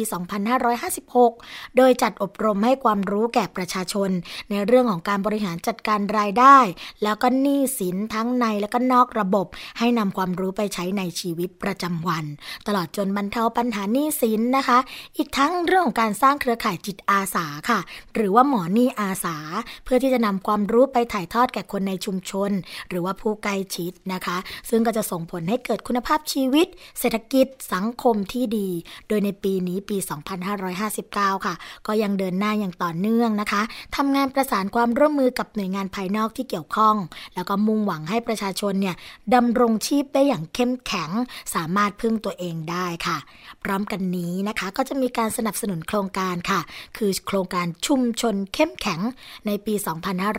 [0.89, 4.09] 2556 โดยจัดอบรมให้ความรู้แก่ประชาชน
[4.49, 6.57] ในเรื่องของการบริหารจัดการรายได้
[7.03, 9.47] แล้วก็หนี้สินทั้งในและก็นอกระบบ
[9.79, 12.25] ให้นำความรู้ไปใช้ในชีวิตประจำวัน
[12.67, 14.79] ตลอดจนบรรเทาปัญหาหนี้สินนะคะ
[15.17, 17.79] อีกทั้งเรื่องของการสร้างเครือข่ายจิตอาสาค่ะ
[18.15, 19.37] หรือว่าหมอหนี้อาสา
[19.83, 22.51] เพื่อที่จะนำความรู้ไปถ่ายทอดแก่คนในชุมชน
[22.89, 24.37] หรือว่าผู้ใกล้ชิดนะคะ
[24.69, 26.67] ซึ่งก็จะส่งผลให้เกิดคุณภาพชีวิต
[26.99, 28.69] เศรษฐกิจสังคมที่ดี
[29.07, 29.97] โดยในปีนี้ปี
[30.71, 31.55] 2559 ค่ะ
[31.87, 33.61] ก็ยังเดินหน้าอย่างต่อเนื่องนะคะ
[33.95, 36.95] ทำงานประสานความร่วมมือกับหน่วยงานภายนอกที่เกี่ยวข้อง
[37.35, 38.95] แล้วก็มุ่งหวังให้ประชาชนเนี่ย
[39.35, 41.11] ดำรงชีพได้อย่างเข้มแข็ง
[41.55, 43.17] สามารถพึ่งตัวเองได้ค่ะ
[43.63, 46.59] พร้อมกันนี้นะคะก็จะมีการสนับสนุนโครงการค่ะ
[46.97, 48.99] คือโครงการชุมชนเข้มแข็ง
[49.47, 49.73] ในปี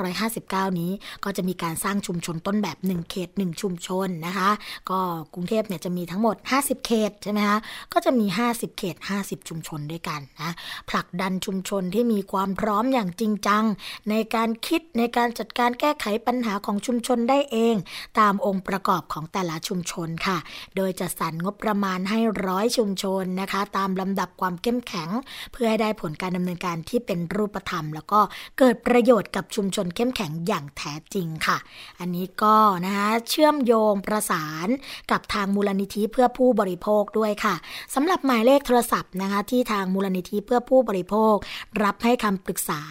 [0.06, 0.89] 2559 นี้
[1.24, 4.50] ก็จะมีการสร้างชุมชนต้นแบบ 1 เขต 1 ชุมชนนะคะ
[4.90, 4.98] ก็
[5.34, 7.58] กรุงเทพเนี่ยจะมีทั้งหมด 50 เขตใช่ไหมคะ
[7.92, 10.52] ก็จะมี 50 เขต 50 ชุมชนด้วยกันนะ
[10.90, 13.64] ผลักดันชุมชนที่มีความพร้อมอย่างจริงจัง
[14.10, 17.74] ในการคิดในการจัดการแก้ไขปัญหาของชุมชนได้เอง
[18.20, 20.38] ตามองค์ประกอบของแต่ละชุมชนค่ะ
[20.76, 25.08] โดยจะสรรงบประมาณให้ร้อยชุมชนนะคะ ตามลำดับความเข้มแข็ง
[25.52, 28.20] เพื่อให้ได้ผลการดำเนินการที่เป็นรูปธรรม แล้วก็
[28.58, 31.58] เกิดประโยชน์กับชุมชนเข้มแข็งอย่างแแท้จริงค่ะ
[32.00, 34.68] อันนี้ก็นะคะเชื่อมโยงประสาน
[35.10, 37.54] กับทางมูลนิธิเพื่อผู้บริโภคด้วยค่ะ
[37.94, 41.36] สำหรับหมายเลขโทรศัพท์นะคะที่ทางมูลนิธิเพื่อผู้บริโภค
[41.82, 42.82] รับให้คำปรึกษา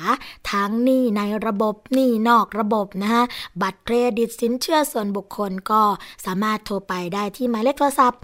[0.52, 3.24] ทั้งหนี้ในระบบหนี้นอกระบบนะคะ
[3.62, 5.82] บัตรเครดิตสินเชื่อส่วนบุคคลก็
[6.26, 8.20] สามารถโทรไปได้ที่หมายเลขโทรศัพท์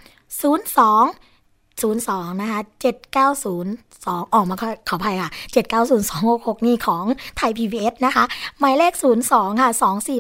[0.76, 1.35] 02
[1.84, 2.60] 02 นะคะ
[3.14, 4.56] 790 2 ออกมา
[4.90, 5.32] ขออภัยค่ะ
[5.94, 7.04] 790266 นี่ของ
[7.38, 8.24] ไทย PBS นะคะ
[8.60, 8.94] หมายเลข
[9.28, 9.70] 02 ค่ะ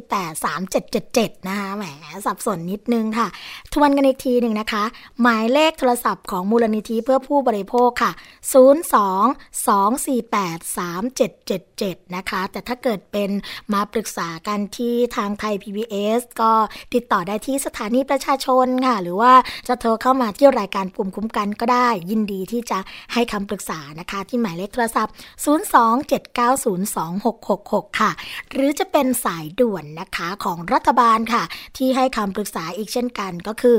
[0.09, 0.45] 248
[0.85, 1.83] 3777 นะคะ แหม
[2.25, 3.27] สับสนนิดนึงค่ะ
[3.73, 4.83] ทวนกันอีกทีหนึ่งนะคะ
[5.21, 8.11] หมายเลขโทรศัพท์ของมูลนิธิเพื่อผู้บริโภคค่ะ
[8.53, 8.55] 02
[9.65, 13.29] 248 3777 นะคะ แต่ถ้าเกิดเป็น
[13.73, 16.51] มาปรึกษากันที่ทางไทย PBS ก็
[16.93, 19.33] ติดต่อได้ที่สถานีประชาชนค่ะ หรือว่า
[19.67, 22.79] จะโทรเข้ามาที่รายการภูมิคุ้มกันก็ได้ ยินดีที่จะ
[23.13, 25.13] ให้คำปรึกษานะคะ ที่หมายเลขโทรศัพท์
[26.65, 28.11] 027902666 ค่ะ
[28.51, 31.43] หรือจะเป็นสายด่วนนะคะของรัฐบาลค่ะ
[31.77, 33.77] ที่ให้คำปรึกษาอีกเช่นกันก็คือ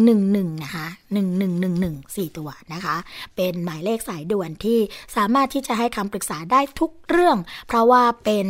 [0.00, 0.86] 111 นะคะ
[1.46, 2.96] 1111 4 ตัวนะคะ
[3.36, 4.78] เป็นหมายเลขสายด่วนที่
[5.16, 8.46] สามารถที่จะให้คำปรึกษาได้ทุกเรื่อง เพราะว่าเป็น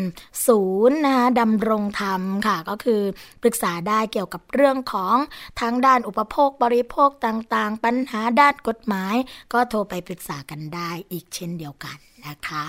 [0.46, 3.02] ศูนย์นะคะดำรงธรรมค่ะ ก็คือ
[3.42, 5.16] ปรึกษาได้เกี่ยวกับเรื่องของ
[5.60, 9.14] ทั้งด้านอุปโภคบริโภคต่างๆ ปัญหาด้านกฎหมาย
[9.52, 12.64] ก็โทรไปปรึกษากันได้อีกเช่นเดียวกันนะคะ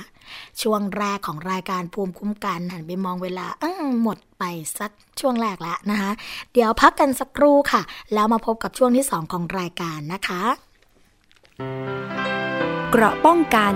[0.62, 3.48] ช่วงแรกของรายการภูมิคุ้มกันหันไปมองเวลา
[4.02, 4.44] หมดไป
[4.80, 6.12] สักช่วงแรกแล้วนะคะ
[6.54, 7.82] เดี๋ยวพักกันสักครู่ค่ะ
[8.14, 10.44] แล้วมาพบกับช่วงที่ 2 ของรายการนะคะ
[12.92, 13.74] เกราะป้องกัน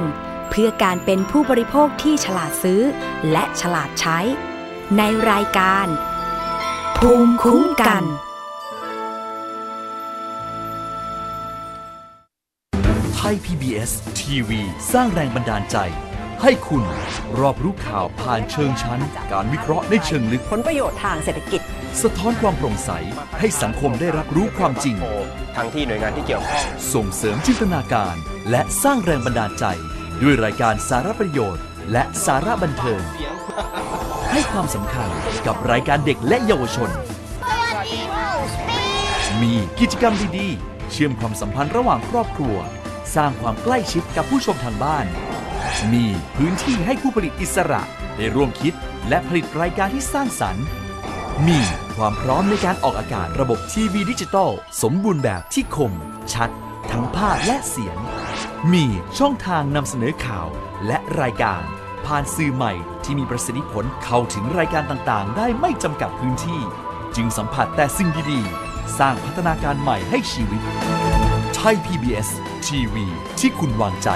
[0.50, 2.82] เพื่อการเป็นผู้บริโภคที่ฉลาดซื้อ
[3.32, 4.20] และฉลาดใช้
[4.98, 5.88] ในรายการ
[6.98, 14.62] ภูมิคุ้มกันไทย PBS ทีวี
[14.93, 15.77] สร้างแรงบันดาลใจ
[16.41, 16.83] ให้คุณ
[17.39, 21.62] รอบรู้ข่าวผ่านเชิงชั้น การวิเคราะห์ในเชิงลึก ผลประโยชน์ทางเศรษฐกิจ
[22.01, 22.91] สะท้อนความโปร่งใส
[23.39, 24.95] ให้สังคมได้รับรู้ความจริง
[25.55, 28.15] ทั้งที่หน่วยงานที่เกี่ยวข้อง ส่งเสริมจินตนาการ
[28.49, 29.65] และสร้างแรงบันดาลใจ
[30.21, 33.01] ด้วยรายการสารประโยชน์ และสาระบันเทิง
[34.31, 35.09] ให้ความสำคัญ
[35.45, 36.89] กับรายการเด็กและเยาวชน
[39.41, 42.57] มีกิจกรรมดีๆ เชื่อมความสัมพันธ์ระหว่างครอบครัว
[43.15, 45.06] สร้างความใกล้ชิดกับผู้ชมทางบ้าน
[45.93, 47.82] มีพื้นที่ให้ผู้ผลิตอิสระ
[48.17, 48.73] ได้ร่วมคิด
[49.10, 50.65] และผลิตรายการที่สร้างสรรค์
[51.47, 51.60] มี
[51.95, 55.93] ความพร้อมในการออกอากาศระบบทีวีดิจิตอลสมบูรณ์แบบที่คม
[56.34, 56.49] ชัด
[56.91, 57.97] ทั้งภาพและเสียง
[58.73, 58.86] มี
[59.19, 60.47] ช่องทางนำเสนอข่าว
[60.88, 61.62] และรายการ
[62.06, 62.73] ผ่านสื่อใหม่
[63.04, 66.62] ที่มีประสิทธิผลเข้าถึงรายการต่างๆ ได้ไม่จำกัดพื้นที่
[67.15, 70.63] จึงสัมผัสแต่สิ่งดีๆ สร้างพัฒนาการใหม่ให้ชีวิต
[71.67, 72.30] ทย PBS
[72.67, 73.06] ทีวี
[73.39, 74.10] ที่คุณวางใจ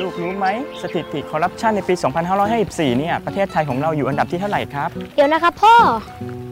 [0.00, 0.46] ลูกรู้ไหม
[0.82, 1.94] สถิติคอร์รัปชันในปี
[2.46, 5.74] 2554 เนี่ย ประเทศไทยของเราอยู่อันดับที่เท่าไหร่ครับ เดี๋ยวนะครับพ่อ
[6.50, 6.51] ไ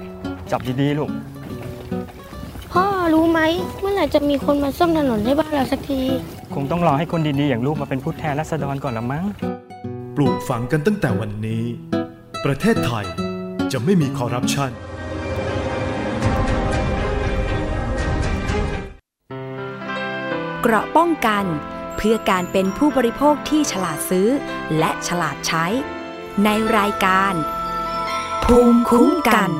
[0.51, 1.09] จับดีๆลูก
[2.73, 3.39] พ่อรู้ไหม
[3.79, 6.01] เมื่อไหร่จะมีคนมาซ่อมถนนให้บ้านเราสักที
[6.55, 9.25] คงต้องรอให้คนดีๆอย่างลูกมาเป็นผู้แทนราษฎรก่อนละมั้ง
[10.15, 11.63] ปลูกฝังกันตั้งแต่วันนี้
[12.45, 13.05] ประเทศไทย
[13.71, 14.71] จะไม่มีคอร์รัปชัน
[20.61, 21.45] เกราะป้องกัน
[21.97, 24.27] เพื่อการเป็นผู้บริโภคที่ฉลาดซื้อ
[24.77, 25.65] และฉลาดใช้
[26.43, 27.33] ในรายการ
[28.43, 29.51] ภูมิคุ้มกัน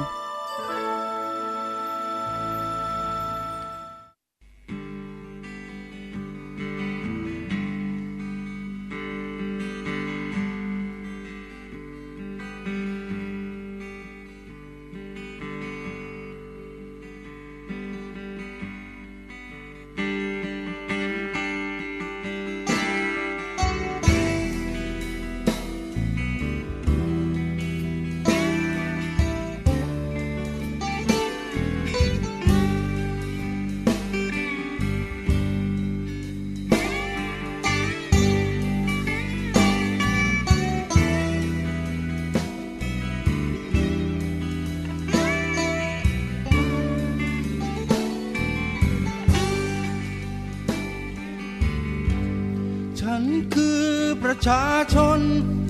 [53.14, 53.86] ฉันคือ
[54.24, 55.20] ประชาชน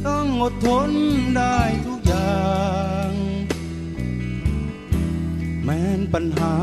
[0.08, 0.92] ต้องอดทน
[1.38, 2.46] ได้ทุกอย่า
[3.10, 3.12] ง
[5.64, 6.54] แม้นปัญหา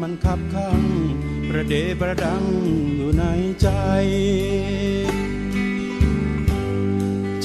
[0.00, 0.82] มันคับข้าง
[1.48, 2.44] ประเดประดัง
[2.96, 3.24] อยู่ใน
[3.62, 3.68] ใจ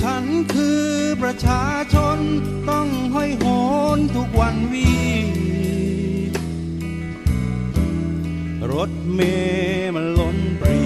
[0.02, 0.24] ฉัน
[0.54, 0.86] คือ
[1.22, 2.20] ประชาชน
[2.70, 3.46] ต้องห้อยโห
[3.98, 4.92] นทุกวันวี
[8.72, 10.80] รถเมล์มันล้นปรี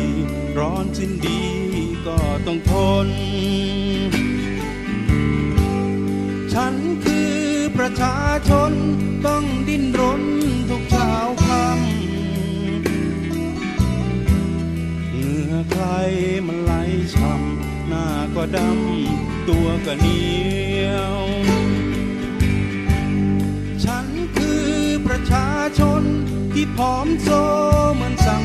[0.60, 1.63] ร้อนสิ้นดี
[2.08, 2.74] ก็ต้องท
[3.06, 3.08] น
[6.54, 7.34] ฉันคือ
[7.78, 8.18] ประชา
[8.50, 8.72] ชน
[9.28, 10.24] ต้องดิ้นรน
[10.70, 11.14] ทุกเช้า
[11.46, 11.94] ค่ำ
[15.12, 15.86] เหงื่อใคร
[16.48, 16.74] มันไหล
[17.16, 20.24] ช้ำหน้าก็ดำตัวก็เหนี
[20.88, 21.18] ยว
[23.84, 24.70] ฉันคือ
[25.08, 26.04] ประชาชน
[26.54, 27.30] ที่ผอมโซ
[27.96, 28.43] เหมือนสัง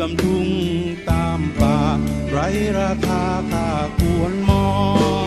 [0.00, 0.48] กำลุง
[1.10, 1.78] ตามป่า
[2.30, 2.38] ไร
[2.78, 4.66] ราคาค่าควรมอ
[5.16, 5.17] ง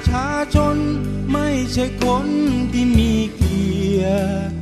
[0.00, 0.76] ประชาชน
[1.32, 2.26] ไม่ใช่คน
[2.72, 3.68] ที่มีเกี
[4.00, 4.54] ยรติ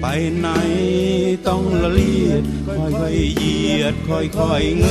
[0.00, 0.06] ไป
[0.38, 0.48] ไหน
[1.48, 4.88] ต้องละเลียด ค่อยๆเหยียด ค่อยๆเง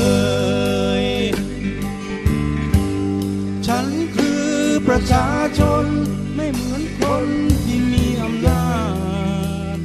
[1.03, 1.06] ย
[3.67, 4.47] ฉันคือ
[4.88, 5.29] ประชา
[5.60, 5.86] ชน
[6.36, 7.25] ไม่เหมือนคน
[7.63, 8.67] ที่มีอำนา
[9.75, 9.77] จ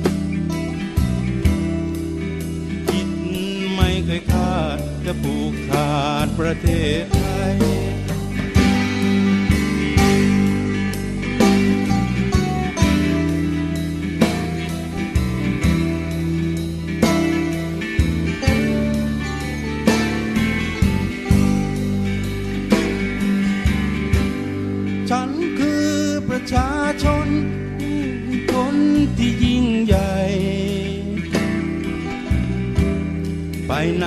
[2.89, 3.09] คิด
[3.75, 5.93] ไม่เคยคาดจะผูกขา
[6.25, 6.69] ดประเท
[7.03, 7.21] ศไท
[7.53, 7.78] ย
[26.53, 26.71] ชา
[27.03, 27.29] ชน
[28.53, 28.77] คน
[29.17, 30.15] ที่ยิ่งใหญ่
[33.67, 34.07] ไปไหน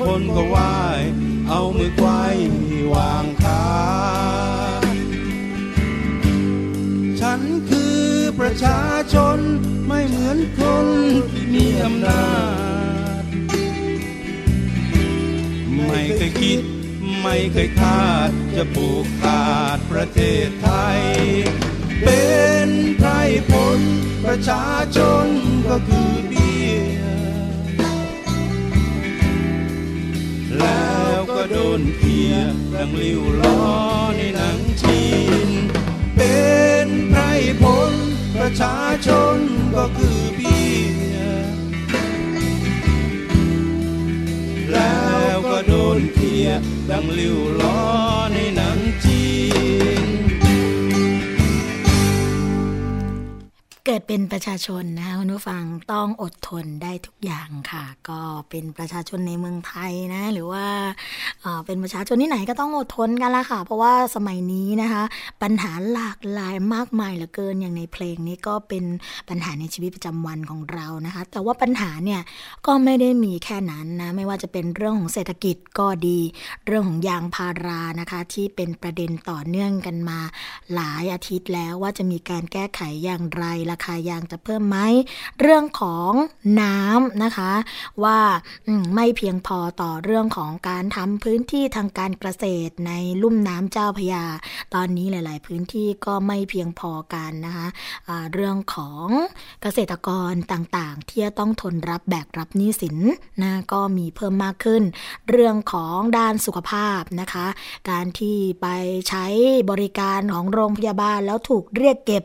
[0.00, 0.56] คนก็ไหว
[1.48, 2.08] เอามือไกว
[2.94, 3.64] วางขา
[7.20, 7.98] ฉันคือ
[8.38, 8.80] ประชา
[9.12, 9.38] ชน
[9.86, 10.86] ไม่เหมือนคน
[11.32, 12.28] ที่มีอำนา
[13.20, 13.22] จ
[15.86, 16.62] ไม่เคยคิด
[17.32, 21.00] ไม่เคยคาด จะผูกขาดประเทศไทย
[22.04, 22.24] เป็
[22.66, 23.10] นไพร
[23.50, 23.80] ผล
[24.24, 24.66] ประชา
[24.96, 25.26] ชน
[25.68, 26.78] ก็คือเบี้ย
[30.58, 32.34] แล้วก็โดนเคีย
[32.74, 33.60] ดังลิ้วล้อ
[34.16, 35.02] ในหนังจี
[35.46, 35.50] น
[36.16, 36.38] เป็
[36.86, 37.22] นไพร
[37.62, 37.92] ผล
[38.36, 39.38] ประชาชน
[39.76, 40.59] ก็คือเบี้ย
[46.02, 46.48] นเคีย
[46.90, 47.78] ดังลิ้วล้อ
[48.32, 49.24] ในหนังจี
[50.04, 50.06] น
[53.84, 58.20] เกิด เป็นประชาชนนะคะคุณผู้ฟังต้องอดทนได้ทุกอย่างค่ะ ก็
[58.50, 60.64] เป็นประชาชนในเมืองไทยนะ หรือว่า
[61.66, 65.02] เป็นประชาชนที่ไหนก็ต้องอดทนกันละค่ะ เพราะว่าสมัยนี้นะคะ
[65.42, 68.84] ปัญหาหลากหลายมากมายเหลือเกินอย่างในเพลงนี้ก็เป็น
[69.28, 72.20] ปัญหาในชีวิตประจำวันของเรานะคะ แต่ว่าปัญหาเนี่ย
[72.66, 76.18] ก็ไม่ได้มีแค่นั้นนะไม่ว่าจะเป็นเรื่องของเศรษฐกิจก็ดี
[76.66, 80.18] เรื่องของยางพารานะคะ ที่เป็นประเด็นต่อเนื่องกันมา
[80.74, 84.78] หลายอาทิตย์แล้วว่าจะมีการแก้ไขอย่างไรราคายางจะเพิ่มไหม
[85.40, 86.12] เรื่องของ
[86.60, 87.52] น้ำนะคะ
[88.02, 88.18] ว่า
[88.80, 94.24] มไม่เพียงพอต่อเรื่องของการทำพื้นที่ทางการเกษตรในลุ่มน้ำเจ้าพระยา
[94.74, 97.66] ตอนนี้หลาย ๆ พื้นที่ก็ไม่เพียงพอกันนะคะ
[98.08, 99.06] อ่าเรื่องของ
[99.62, 102.96] เกษตรกรต่าง ๆ ที่จะต้องทนรับแบกรับหนี้สิน
[103.42, 104.82] นะก็มีเพิ่มมากขึ้น
[105.30, 107.46] เรื่องของด้านสุขภาพนะคะ
[107.90, 108.66] การที่ไป
[109.08, 109.26] ใช้
[109.70, 112.22] บริการของโรงพยาบาลแล้วถูกเรียกเก็บ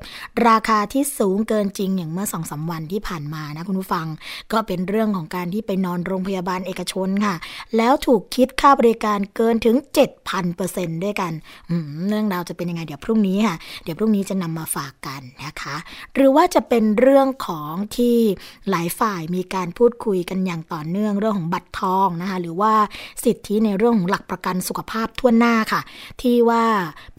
[0.48, 4.08] ราคาที่สูงเกินจริงอย่างเมื่อสองสาวันที่ผ่านมานะคุณผู้ฟัง
[4.52, 7.36] ก็เป็นเรื่องของการที่ไปนอนโรงพยาบาลเอกชนค่ะ
[7.78, 9.76] แล้วถูกคิดค่าบริการเกินถึง
[10.40, 11.32] 7,000%ด้วยกัน
[12.08, 15.76] เรื่องราวจะเป็นยังไงเดี๋ยวพรุ่งนี้ค่ะ เดี๋ยวพรุ่งนี้จะนำมาฝากกันนะคะ
[16.16, 18.18] หรือว่าจะเป็นเรื่องของที่
[18.70, 22.74] หลายฝ่ายมีการพูดคุยกันอย่างต่อเนื่องเรื่องของบัตรทองนะคะหรือว่า
[23.24, 25.82] สิทธิในเรื่องของหลักประกันสุขภาพทั่วหน้าค่ะ
[26.22, 26.64] ที่ว่า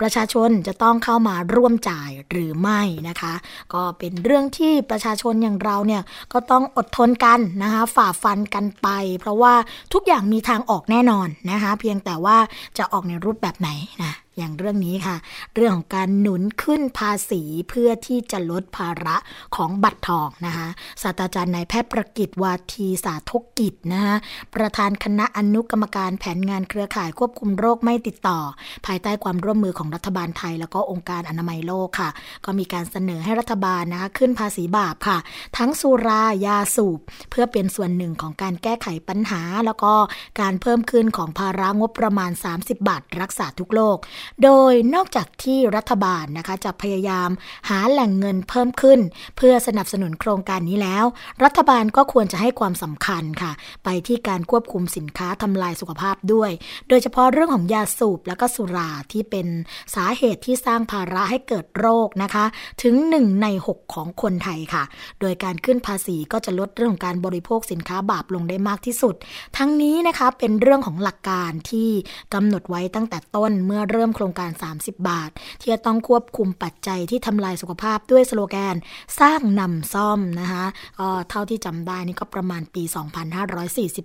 [0.00, 3.34] ประชาชนจะต้องเข้ามาร่วมจ่ายหรือไม่นะคะ
[3.74, 8.88] ก็เป็นเรื่องื่องที่ประชาชนอย่างเราเนี่ยก็ต้องอดทนกันนะคะฝ่าฟันกันไป
[9.20, 9.54] เพราะว่า
[9.92, 12.36] ทุกอย่างมีทางออกแน่นอนนะคะเพียงแต่ว่า
[12.78, 13.70] จะออกในรูปแบบไหน
[14.04, 15.16] นะ อย่างเรื่องนี้ค่ะ
[15.54, 19.16] เรื่องของการหนุนขึ้นภาษีเพื่อที่จะลดภาระ
[19.56, 20.68] ของบัตรทองนะคะ
[21.02, 24.16] ศาสตราจารย์นายแพทย์ประกิตวาทีสาธกกิจนะคะ
[24.54, 28.38] ประธานคณะอนุกรรมการแผนงานเครือข่ายควบคุมโรคไม่ติดต่อ
[28.86, 32.10] ภายใต้ความร่วมมือของรัฐบาลไทย แล้วก็องค์การอนามัยโลกค่ะ
[32.44, 35.18] ก็มีการเสนอให้รัฐบาลนะคะขึ้นภาษีบาปค่ะ
[35.58, 39.92] ทั้งสุรายาสูบ เพื่อเป็นส่วนหนึ่งของการแก้ไขปัญหา แล้วก็
[40.40, 43.98] การเพิ่มขึ้นของภาระงบประมาณ 30 บาท รักษาทุกโรค
[44.42, 47.30] โดยนอกจากที่รัฐบาลนะคะจะพยายาม
[47.68, 49.00] หาแหล่งเงินเพิ่มขึ้น
[49.36, 51.04] เพื่อสนับสนุนโครงการนี้แล้ว
[51.44, 53.52] รัฐบาลก็ควรจะให้ความสำคัญค่ะ
[53.84, 56.50] ไปที่การควบคุมสินค้าทำลายสุขภาพด้วย
[56.88, 59.46] โดยเฉพาะเรื่องของยาสูบและก็สุราที่เป็น
[59.94, 62.44] สาเหตุที่สร้างภาระให้เกิดโรคนะคะ
[62.82, 64.84] ถึง 1 ใน 6 ของคนไทยค่ะ
[65.20, 69.14] โดยการขึ้นภาษีก็จะลดเรื่องของการบริโภคสินค้าบาปลงได้มากที่สุด
[69.56, 71.88] ทั้งนี้นะคะเป็นเรื่องของหลักการที่
[72.34, 78.76] กำหนดไว้ตั้งแต่ต้นเมื่อเริ่มโครงการ 30 บาท ที่จะต้องควบคุมปัจจัยที่ทำลายสุขภาพด้วยสโลแกน
[79.20, 80.64] สร้างนำซ่อมนะคะ
[80.98, 82.82] ก็เท่าที่จำได้นี่ก็ประมาณปี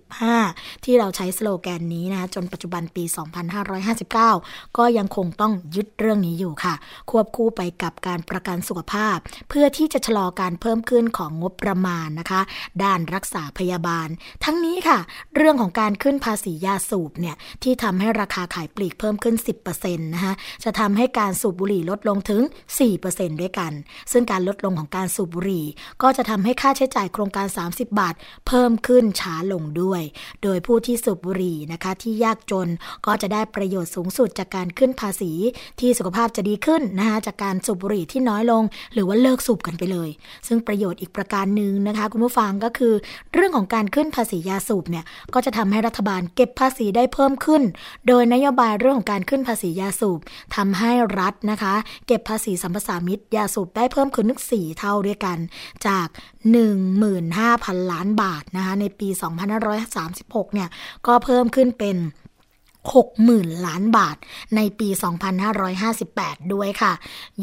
[0.01, 3.03] 2545 ที่เราใช้สโลแกนนี้นะคะจนปัจจุบันปี
[3.89, 6.73] 2559 ก็ยังคงต้องยึดเรื่องนี้อยู่ค่ะ
[7.11, 9.17] ควบคู่ไปกับการประกันสุขภาพ
[9.49, 12.41] เพื่อที่จะชะลอการเพิ่มขึ้นของงบประมาณนะคะ
[12.83, 14.07] ด้านรักษาพยาบาล
[14.43, 14.99] ทั้งนี้ค่ะ
[15.35, 19.35] เรื่องของการขึ้นภาษียาสูบเนี่ยที่ทำให้ราคาขายปลีกเพิ่มขึ้น
[19.65, 20.33] 10%นะคะ
[20.63, 22.41] จะทำให้การสูบบุหรี่ลดลงถึง
[22.91, 23.71] 4%ด้วยกัน
[24.11, 25.65] ซึ่งการลดลงของการสูบบุหรี่
[26.01, 28.15] ก็จะทำให้ค่าใช้จ่ายโครงการ 30 บาท
[28.47, 30.01] เพิ่มขึ้นช้าลงด้วย
[30.43, 32.69] โดยผู้ที่สูบบุหรี่นะคะที่ยากจน
[33.05, 35.31] ก็จะได้ประโยชน์สูงสุดจากการขึ้นภาษี
[35.79, 40.09] ที่สุขภาพจะดีขึ้นนะคะจากการสูบบุหรี่ที่น้อยลง หรือว่าเลิกสูบกันไปเลย
[40.47, 42.93] ซึ่งประโยชน์อีกประการหนึ่งนะคะคุณผู้ฟังก็คือ
[43.33, 47.63] เรื่องของการขึ้นภาษียาสูบเนี่ยก็จะทำให้รัฐบาลเก็บภาษีได้เพิ่มขึ้น
[48.07, 50.19] โดยนโยบายเรื่องของการขึ้นภาษียาสูบ
[50.55, 51.73] ทำให้รัฐนะคะ
[52.07, 55.37] เก็บภาษีสัมปทานมิตรยาสูบได้เพิ่มขึ้นนึกสี่เท่าด้วยกัน
[55.87, 56.07] จาก
[56.79, 59.09] 15,000 ล้านบาทนะคะในปี
[59.81, 60.69] 2536 เนี่ย
[61.07, 61.97] ก็เพิ่มขึ้นเป็น
[62.89, 64.17] 60,000 ล้านบาท
[64.55, 64.89] ในปี
[65.71, 66.93] 2558 ด้วยค่ะ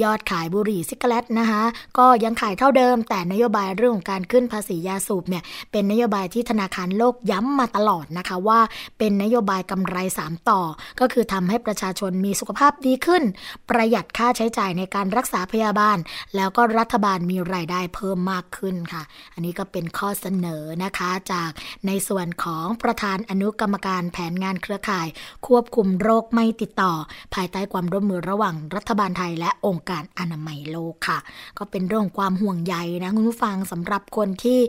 [0.03, 1.63] ยอดขายบุหรี่ซิกเลตนะคะ
[1.99, 8.61] ก็ยังขายเท่าเดิม แต่นโยบายเรื่องของการขึ้นภาษียาสูบเนี่ยเป็นนโยบายที่ธนาคารโลกย้ำมาตลอดนะคะว่า
[8.99, 10.61] เป็นนโยบายกำไร 3 ต่อ
[11.01, 13.23] ก็คือทำให้ประชาชนมีสุขภาพดีขึ้น
[13.71, 15.99] ประหยัดค่าใช้จ่ายในการรักษาพยาบาล
[16.37, 19.03] แล้วก็รัฐบาลมีรายได้เพิ่มมากขึ้นค่ะ
[19.35, 21.51] อันนี้ก็เป็นข้อเสนอนะคะจาก
[21.87, 25.07] ในส่วนของประธานอนุกรรมการแผนงานเครือข่าย
[25.47, 26.93] ควบคุมโรคไม่ติดต่อ
[27.35, 31.19] ภายใต้ความร่วมมือระหว่างรัฐบาลไทยและองค์การอนามัยโลกค่ะ
[31.59, 34.61] ก็เป็นเรื่องความห่วงใยนะคุณผู้ฟังสำหรับคนที่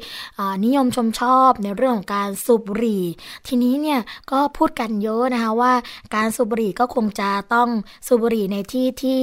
[0.65, 3.03] นิยมชมชอบในเรื่องของการสูบบุหรี่
[3.47, 3.99] ทีนี้เนี่ย
[4.31, 5.73] ก็พูดกันเยอะนะคะว่า
[6.15, 7.69] การสูบบุหรี่ก็คงจะต้อง
[8.07, 9.19] สูบบุหรี่ในที่ที่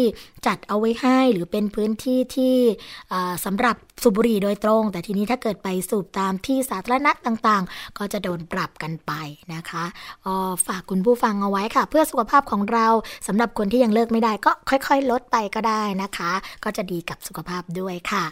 [0.46, 2.56] จัดเอาไว้ให้หรือเป็นพื้นที่ที่
[3.44, 9.12] สำหรับสูบบุหรี่โดยตรง แต่ทีนี้ถ้าเกิดไปสูบตามที่สาธารณะต่างๆ ก็จะโดนปรับกันไป
[9.54, 9.84] นะคะ
[10.66, 12.86] ฝากคุณผู้ฟังเอาไว้ค่ะ เพื่อสุขภาพของเรา
[13.26, 16.32] สำหรับคนที่ยังเลิกไม่ได้ก็ค่อยๆ ลดไปก็ได้นะคะ
[16.64, 18.24] ก็จะดีกับสุขภาพด้วยค่ะ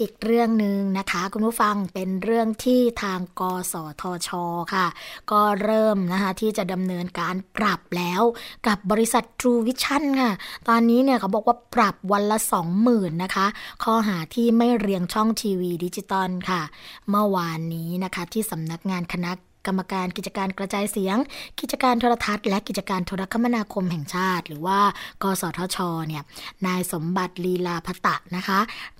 [0.00, 3.42] อีกเรื่องหนึ่งนะคะ คุณผู้ฟังเป็นเรื่องที่ทางก
[3.72, 4.30] สทช
[4.74, 4.86] ค่ะ
[5.30, 8.22] ก็เริ่มนะคะที่จะดำเนินการปรับแล้ว
[8.66, 10.32] กับบริษัท True Vision ค่ะ
[10.68, 12.38] ตอนนี้เนี่ยเขาบอกว่าปรับวันละ
[12.78, 13.46] 20,000นะคะ
[13.84, 16.62] ข้อหาที่ไม่เรียงช่องทีวีดิจิตอลค่ะ
[17.10, 19.30] เมื่อวานนี้นะคะที่สำนักงานคณะ
[19.66, 21.16] กรรมการกิจการกระจายเสียง
[21.60, 24.80] กิจการโทรทัศน์ และกิจการโทรคมนาคมแห่งชาติ หรือว่า
[25.22, 25.78] กสทช
[26.08, 26.22] เนี่ย
[26.66, 28.58] นายสมบัติลีลาพตะนะคะ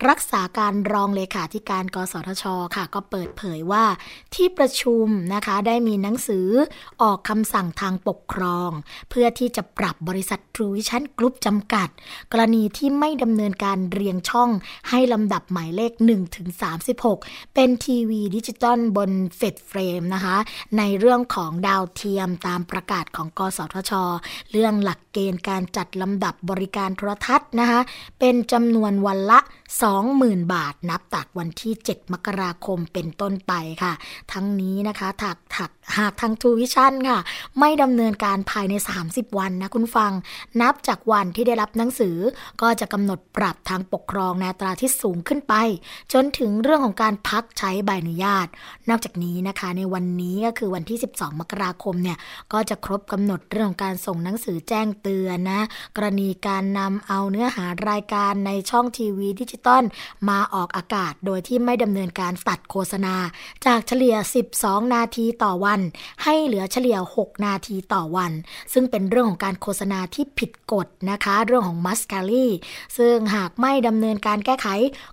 [0.09, 2.45] รักษาการรองเลขาธิการ กสทช
[2.77, 3.85] ค่ะ ก็เปิดเผยว่า
[4.35, 6.49] ที่ประชุมนะคะได้มีหนังสือ
[7.03, 8.71] ออกคำสั่งทางปกครอง
[9.11, 11.89] เพื่อที่จะปรับบริษัททรูวิชั่นกรุ๊ปจำกัด
[12.33, 14.51] กรณีที่ไม่ดำเนินการเรียงช่อง
[14.91, 16.49] ให้ลำดับหมายเลข1ถึง
[17.03, 20.37] 36 เป็นทีวีดิจิตอลบนเฟดเฟรมนะคะ
[20.79, 23.93] ในเรื่องของดาวเทียมตามประกาศของกสทช
[24.51, 27.81] เรื่องหลักเกณฑ์การจัดลำดับบริการโทรทัศน์นะคะ
[28.19, 29.41] เป็นจำนวนวันละ
[29.77, 33.53] 20,000 บาทนับจากวันที่ 7 มกราคมเป็นต้นไป
[33.83, 33.93] ค่ะ
[34.33, 37.19] ทั้งนี้นะคะถักถักหากทางทูวิชั่นค่ะ
[37.59, 38.75] ไม่ดำเนินการภายใน
[39.07, 40.13] 30 วันนะคุณฟัง
[40.61, 42.17] นับจากวันที่ได้รับหนังสือ
[42.63, 45.55] ก็จะกำหนดปรับทางปกครองในตราที่สูงขึ้นไป
[46.13, 48.47] จนถึงเรื่องของการพักใช้ใบอนุญาต
[48.89, 52.19] นอกจากนี้นะคะในวันนี้ก็คือวันที่ 12 มกราคมเนี่ย
[52.53, 55.61] ก็จะครบกำหนดเรื่องการส่งหนังสือแจ้งเตือนนะ
[55.97, 59.85] กรณีการนำเอาเนื้อหารายการในช่องทีวีดิจิจิตอล
[60.31, 63.15] มาออกอากาศโดยที่ไม่ดำเนินการตัดโฆษณา
[63.67, 64.17] จากเฉลี่ย
[64.55, 65.81] 12 นาทีต่อวัน
[66.25, 68.33] ให้เหลือเฉลี่ย 6 นาทีต่อวัน
[68.73, 72.47] ซึ่งเป็นเรื่องของการโฆษณาที่ผิดกฎนะคะ เรื่องของ must carry
[72.99, 74.69] ซึ่งหากไม่ดำเนินการแก้ไข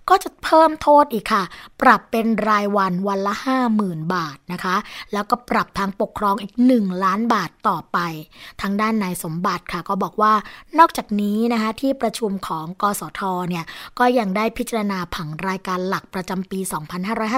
[0.08, 1.42] ก็จะเพิ่มโทษอีกค่ะ
[1.82, 3.34] ปรับเป็นรายวันวันละ
[3.74, 4.76] 50,000 บาทนะคะ
[5.12, 7.98] แล้วก็ปรับทางปกครองอีก 1 ล้านบาทต่อไป
[8.62, 10.32] ทางด้านนายสมบัติค่ะก็บอกว่า
[10.78, 13.64] นอกจากนี้นะคะที่ประชุมของกสทเนี่ย
[13.98, 16.58] ก็ยังได้พิจารณาผังรายการหลักประจำปี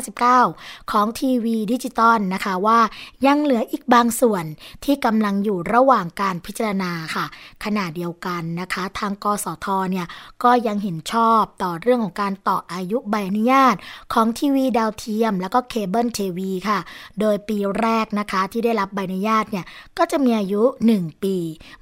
[0.07, 2.81] 2559 ของทีวีดิจิตอลนะคะว่า
[3.27, 4.45] ยังเหลืออีกบางส่วน
[4.85, 7.25] ที่กำลังอยู่ระหว่างการพิจารณาค่ะ
[7.65, 10.07] ขณะเดียวกันนะคะ ทางกสทเนี่ย
[10.45, 13.75] ก็ยังเห็นชอบต่อเรื่องของการต่ออายุใบอนุญาต
[14.15, 16.79] ของทีวีดาวเทียม แล้วก็เคเบิลทีวีค่ะ
[17.21, 19.65] โดยปีแรกนะคะที่ได้รับใบอนุญาตเนี่ย
[19.99, 20.63] ก็จะมีอายุ
[20.95, 21.37] 1 ปี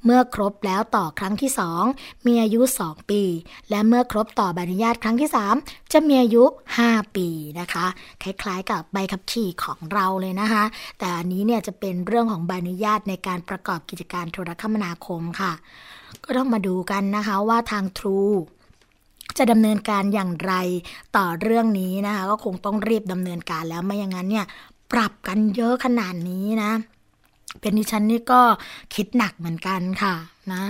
[0.05, 1.51] เมื่อครบแล้วต่อครั้งที่
[1.89, 3.23] 2 มีอายุ 2 ปี
[3.71, 5.30] และเมื่อครบต่อใบอนุญาตรั้งที่
[5.61, 6.44] 3 จะมีอายุ
[6.80, 7.28] 5 ปี
[7.61, 7.86] นะคะ
[8.22, 10.64] คล้ายๆกับใบขับขี่ของเราเลยนะคะ
[10.98, 15.52] แต่อันนี้เนี่ยจะเป็นเรื่องของใบอนุญาตในการประกอบกิจการโทรคมนาคมค่ะ
[16.24, 18.36] ก็ต้องมาดูกันนะคะว่าทาง True
[19.38, 20.54] จะดำเนินการอย่างไร
[21.16, 24.46] ต่อเรื่องนี้นะคะ ก็คงต้องรีบดำเนินการแล้วไม่อย่างนั้นเนี่ย
[24.92, 26.72] ปรับกันเยอะขนาดนี้นะ
[27.61, 28.40] เป็นดิฉันนี่ก็
[28.94, 30.14] คิดหนักเหมือนกันค่ะ
[30.52, 30.62] นะ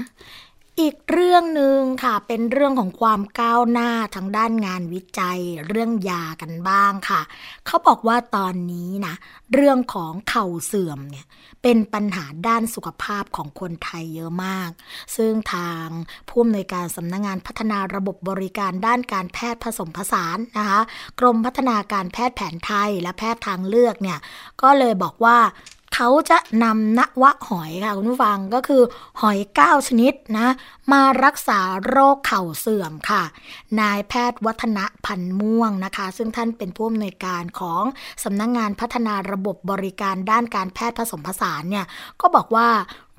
[0.80, 7.20] อีกเรื่องหนึ่งค่ะ เป็นเรื่องของความก้าวหน้าทางด้านงานวิจัย เรื่องยากันบ้างค่ะ
[7.66, 9.14] เขาบอกว่าตอนนี้นะ
[9.54, 11.26] เรื่องของเข่าเสื่อมเนี่ย
[11.62, 14.70] เป็นปัญหาด้านสุขภาพของคนไทยเยอะมาก
[15.16, 15.86] ซึ่งทาง
[16.28, 20.80] ผู้อำนวยการสำนักงงานพัฒนาระบบบริการด้านการแพทย์ผสมผสานนะคะ
[21.20, 24.18] กรมพัฒนาการแพทย์แผนไทยและแพทย์ทางเลือกเนี่ย
[24.62, 25.38] ก็เลยบอกว่า
[25.98, 28.82] เขาจะนำนวะหอยค่ะคุณผู้ฟังก็คือ
[29.20, 30.48] หอย 9 ชนิดนะ
[30.92, 33.22] มารักษาโรคเข่าเสื่อมค่ะ
[33.80, 37.82] นายแพทย์วัฒนะพันม่วงนะคะ ซึ่งท่านเป็นผู้อำนวยการของ
[38.24, 41.86] สำนักงงานพัฒนาระบบบริการด้านการแพทย์ผสมผสานเนี่ย
[42.20, 42.68] ก็บอกว่า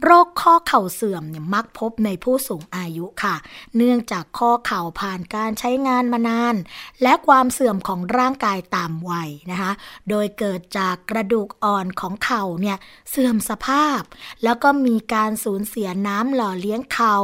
[0.04, 3.36] โรคข้อเข่าเสื่อมเนี่ยมักพบในผู้สูงอายุค่ะ
[3.78, 6.56] เนื่องจากข้อเข่าผ่านการใช้งานมานาน
[7.04, 9.72] และความเสื่อมของร่างกายตามวัยนะคะ
[10.10, 12.78] โดยเกิดจากกระดูกอ่อนของเข่าเนี่ย
[13.10, 14.02] เสื่อมสภาพ
[14.44, 17.18] แล้วก็มีการสูญเสียน้ำหล่อเลี้ยงเข่า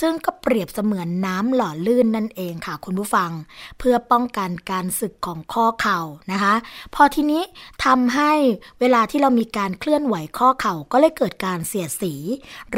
[0.00, 3.30] ซึ่งก็เปรียบเสมือนน้ำหล่อลื่นนั่นเองค่ะ คุณผู้ฟัง
[3.78, 6.00] เพื่อป้องกันการสึกของข้อเข่า
[6.32, 6.54] นะคะ
[6.94, 7.42] พอทีนี้
[7.84, 8.32] ทำให้
[8.80, 12.22] เวลาที่เรามีการเคลื่อนไหวข้อเข่าก็เลยเกิดการเสียดสีสี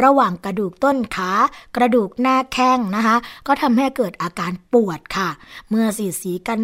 [0.02, 1.30] ระหว่างกระดูกต้นขา
[1.76, 3.16] กระดูกหน้าแข้งนะคะ
[3.46, 5.28] ก็ทำให้เกิดอาการปวดค่ะ
[5.70, 6.58] เมื่อสีสีกัน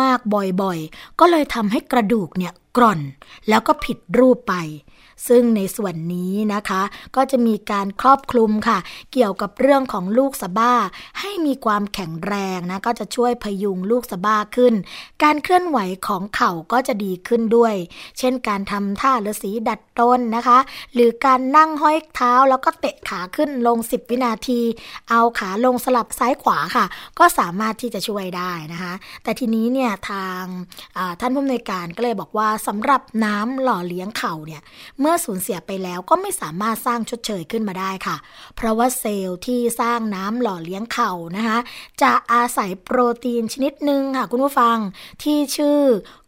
[0.00, 3.00] มากๆบ่อยๆ ก็เลยทำให้กระดูกเนี่ยกร่อน
[3.48, 4.54] แล้วก็ผิดรูปไป
[5.28, 6.82] ซึ่งในส่วนนี้นะคะ
[7.16, 8.78] ก็จะมีการครอบคลุมค่ะ
[9.12, 10.74] เกี่ยวกับเรื่องของลูกสะบ้า
[11.20, 14.74] ให้มีความแข็งแรงนะก็จะช่วยพยุงลูกสะบ้าขึ้น
[15.22, 17.74] การเคลื่อนไหวของเข่าก็จะดีขึ้นด้วย
[18.18, 20.58] เช่นการทำท่าฤาษีดัดต้นนะคะ
[20.94, 24.60] หรือการนั่งห้อยเท้าแล้วก็เตะขาขึ้นลง 10 วินาที
[25.10, 26.84] เอาขาลงสลับซ้ายขวาค่ะ
[27.18, 28.92] ก็สามารถที่จะช่วยได้นะคะ
[29.22, 30.42] แต่ทีนี้เนี่ยทาง
[31.20, 34.62] ท่านผู้อำนวยการก็เลยบอกว่าสำหรับน้ำหล่อเลี้ยงเข่าเนี่ย
[35.00, 38.16] เมื่อื่อสูญเสียไปแล้วก็ไม่สามารถสร้างชดเชยขึ้นมาได้ค่ะ
[38.56, 41.58] เพราะว่าเซลล์ที่สร้างน้ำหล่อเลี้ยงเข่านะคะ
[42.02, 44.76] จะอาศัยโปรตีนชนิดหนึ่งค่ะคุณผู้ฟัง
[45.22, 45.80] ที่ชื่อ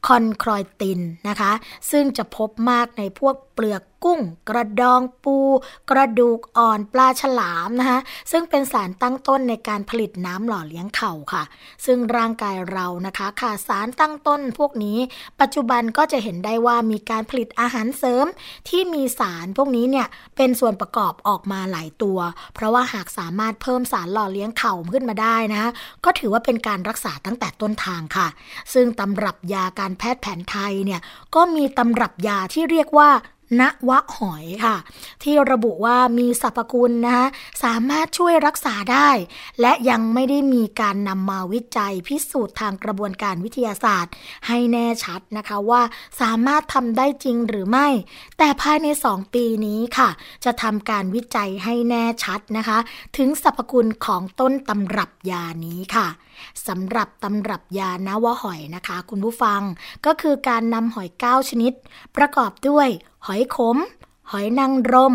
[0.07, 1.53] คอนคลอยตินนะคะ
[1.91, 5.37] ซึ่งจะพบมากในพวกเปลือกกุ้ง กระดองปู
[5.91, 7.99] กระดูกอ่อนปลาฉลามนะคะ
[8.33, 11.43] ซึ่งเป็นสารตั้งต้นในการผลิตน้ำหล่อเลี้ยงเข่าค่ะ
[11.87, 14.99] ซึ่งร่างกายเรานะคะขาดสารตั้งต้นพวกนี้
[15.41, 18.27] ปัจจุบันก็จะเห็นได้ว่ามีการผลิตอาหารเสริม
[18.69, 22.19] ที่มีสารพวกนี้เนี่ยเป็นส่วนประกอบออกมาหลายตัว
[22.55, 25.71] เพราะว่าหากสามารถเพิ่มสารหล่อเลี้ยงเข่าขึ้นมาได้นะคะ
[26.05, 28.29] ก็ถือว่าเป็นการรักษาตั้งแต่ต้นทางค่ะ
[28.75, 31.01] ซึ่งตำรับยาการแพทย์แผนไทยเนี่ย
[31.35, 33.11] ก็มีตำรับยาที่เรียกว่า
[33.61, 34.77] ณวะหอยค่ะ
[35.23, 37.27] ที่ระบุว่ามีสรรพคุณนะคะ
[37.65, 39.11] สามารถช่วยรักษาได้
[39.61, 44.13] และยังไม่ได้มีการนำมาวิจัยพิสูจน์ทางกระบวนการวิทยาศาสตร์
[44.47, 45.83] ให้แน่ชัดนะคะว่า
[46.21, 47.89] สามารถทำได้จริงหรือไม่
[48.39, 50.11] แต่ภายใน 2 ปีนี้ค่ะ
[50.45, 52.79] จะทำการวิจัยให้แน่ชัดนะคะ
[53.17, 56.09] ถึงสรรพคุณของต้นตำรับยานี้ค่ะ
[56.67, 59.61] สำหรับตำรับยานวหอยนะคะ คุณผู้ฟัง
[60.07, 61.73] ก็คือการนำหอย 9 ชนิด
[62.17, 62.89] ประกอบด้วย
[63.27, 63.77] หอยขม
[64.33, 65.15] หอยนางรม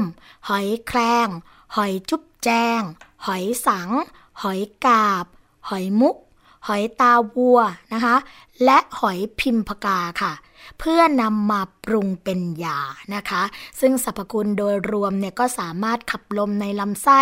[0.49, 1.27] หอยแครง
[1.75, 2.49] หอยจุ๊บแจ
[2.79, 2.81] ง
[3.25, 3.89] หอยสัง
[4.41, 5.25] หอยกาบ
[5.69, 6.15] หอยมุก
[6.67, 7.59] หอยตาวัว
[7.93, 8.15] นะคะ
[8.63, 10.31] และหอยพิมพกาค่ะ
[10.79, 12.79] เพื่อนำมาปรุงเป็นยา
[13.15, 13.43] นะคะ
[13.79, 17.21] ซึ่งสรรพคุณโดยรวมเนี่ยก็สามารถขับลมในลำไส้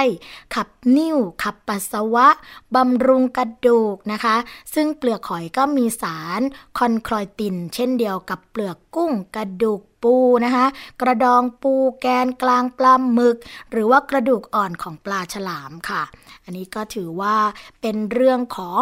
[0.56, 0.68] ขับ
[0.98, 2.28] นิ่ว ขับปัสสาวะ
[2.76, 4.36] บำรุงกระดูกนะคะ
[4.74, 6.42] ซึ่งเปลือกหอยก็มีสาร
[6.78, 10.16] คอนคลอยติน เช่นเดียวกับเปลือกกุ้งกระดูกปู
[10.46, 10.66] นะคะ
[11.02, 13.38] กระดองปูแกนกลางปลาหมึก
[13.72, 16.04] หรือว่ากระดูกอ่อนของปลาฉลามค่ะ
[16.44, 17.36] อันนี้ก็ถือว่า
[17.82, 18.82] เป็นเรื่องของ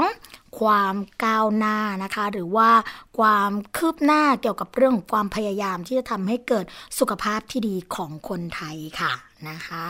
[0.60, 0.96] ความ
[1.26, 2.70] ก้าวหน้านะคะ หรือว่า
[3.20, 6.66] ความคืบหน้าเกี่ยวกับเรื่องความพยายามที่จะทำให้เกิด
[7.00, 9.14] สุขภาพที่ดีของคนไทยค่ะ
[9.50, 9.86] นะคะ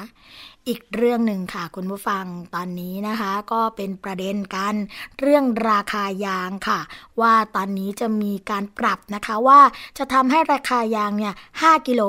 [0.69, 4.75] อีกเรื่องหนึ่งค่ะคุณผู้ฟังตอนนี้นะคะ ก็เป็นประเด็นกัน
[5.19, 6.79] เรื่องราคายางค่ะ
[7.21, 9.59] ว่าตอนนี้จะมีการปรับนะคะว่า
[9.97, 12.01] จะทำให้ราคายางเนี่ย5กิโล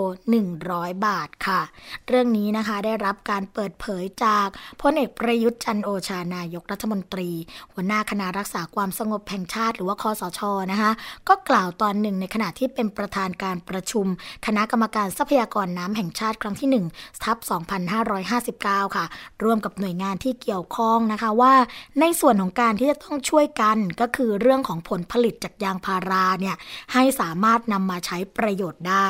[0.49, 1.61] 100 บาทค่ะ
[2.09, 4.47] เรื่องนี้นะคะได้รับการเปิดเผยจาก
[4.83, 7.31] พลเอกประยุทธ์จันโอชานายกรัฐมนตรี
[7.73, 10.41] หัวหน้าคณะรักษาความสงบแห่งชาติ หรือว่าคอสช
[10.73, 10.91] นะคะ
[11.29, 14.07] ก็กล่าวตอนหนึ่งในขณะที่เป็นประธานการประชุม
[14.47, 19.05] คณะกรรมการทรัพยากรน้ำแห่งชาติครั้งที่1ทับ2550 19 ค่ะ
[19.45, 21.55] ร่วมกับหน่วยงานที่เกี่ยวข้องนะคะว่า
[22.01, 26.57] ในส่วนของการที่จะต้องช่วยกันก็คือเรื่องของผลผลิตจากยางพาราเนี่ย
[26.93, 29.09] ให้สามารถนำมาใช้ประโยชน์ได้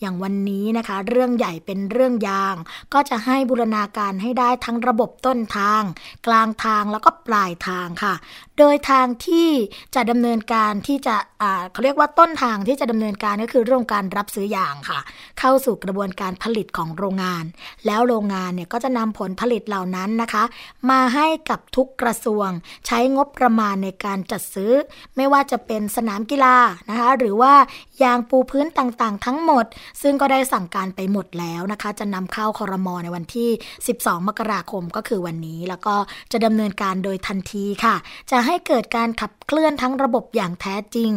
[0.00, 2.54] อย่างวันนี้นะคะ เรื่องใหญ่เป็นเรื่องยาง
[2.94, 5.82] ก็จะให้บูรณาการให้ได้ทั้งระบบต้นทาง
[6.26, 8.14] กลางทางแล้วก็ปลายทางค่ะ
[8.58, 9.48] โดยทางที่
[9.94, 11.16] จะดำเนินการที่จะ
[11.72, 15.00] เขาเรียกว่าต้นทางที่จะดำเนินการก็คือเรื่องการรับซื้อยางค่ะ
[15.38, 17.44] เข้าสู่กระบวนการผลิตของโรงงาน
[17.86, 20.44] แล้วโรงงานเนี่ยก็จะนำผลผลิตเหล่านั้นนะคะ
[20.90, 22.48] มาให้กับทุกกระทรวง
[22.86, 24.72] ใช้งบประมาณในการจัดซื้อ
[25.16, 26.56] ไม่ว่าจะเป็นสนามกีฬา
[26.88, 27.52] นะคะ หรือว่า
[28.02, 29.64] ยางปูพื้นต่างๆ ทั้งหมด
[30.02, 33.50] ซึ่งก็ได้สั่งการไปหมดแล้วนะคะ จะนำเข้าคอรมอในวันที่
[33.88, 35.94] 12 มกราคมก็คือวันนี้ แล้วก็
[36.32, 37.94] จะดำเนินการโดยทันทีค่ะ
[38.30, 41.10] จะให้เกิดการขับเคลื่อนทั้งระบบอย่างแท้จริง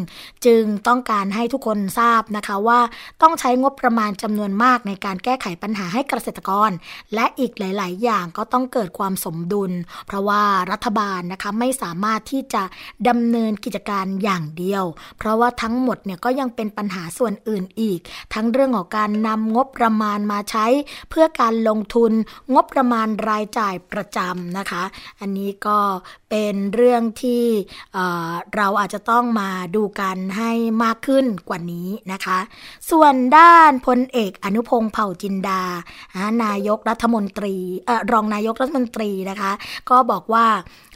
[0.45, 2.79] จึงต้องการให้ทุกคนทราบนะคะว่า
[3.21, 6.71] ต้องใช้งบประมาณจำนวนมากในการแก้ไขปัญหาให้เกษตรกร
[7.15, 9.71] และอีกหลาย ๆ อย่างก็ต้องเกิดความสมดุล
[10.07, 12.63] เพราะว่ารัฐบาลนะคะไม่สามารถที่จะ
[13.07, 14.83] ดำเนินกิจการอย่างเดียว
[15.17, 17.99] เพราะว่าทั้งหมดเนี่ยก็ยังเป็นปัญหาส่วนอื่นอีก
[18.33, 20.65] ทั้งเรื่องของการนำงบประมาณมาใช้
[21.09, 22.11] เพื่อการลงทุน
[22.53, 24.83] งบประมาณรายจ่ายประจำนะคะ
[25.19, 25.79] อันนี้ก็
[26.29, 27.43] เป็นเรื่องที่
[28.55, 30.51] เราอาจจะต้องมาดูกันให้
[30.83, 32.39] มากขึ้นกว่านี้นะคะ
[32.91, 35.61] ส่วนด้านพลเอกอนุพงศ์เผ่าจินดา
[36.43, 37.55] นายกรัฐมนตรี
[38.11, 39.51] รองนายกรัฐมนตรีนะคะ
[39.89, 40.45] ก็บอกว่า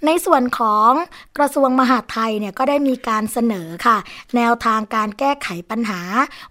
[0.05, 0.91] ในส่วนของ
[1.37, 3.97] กระทรวงมหาดไทยเนี่ยก็ได้มีการเสนอค่ะ
[4.35, 6.01] แนวทางการแก้ไขปัญหา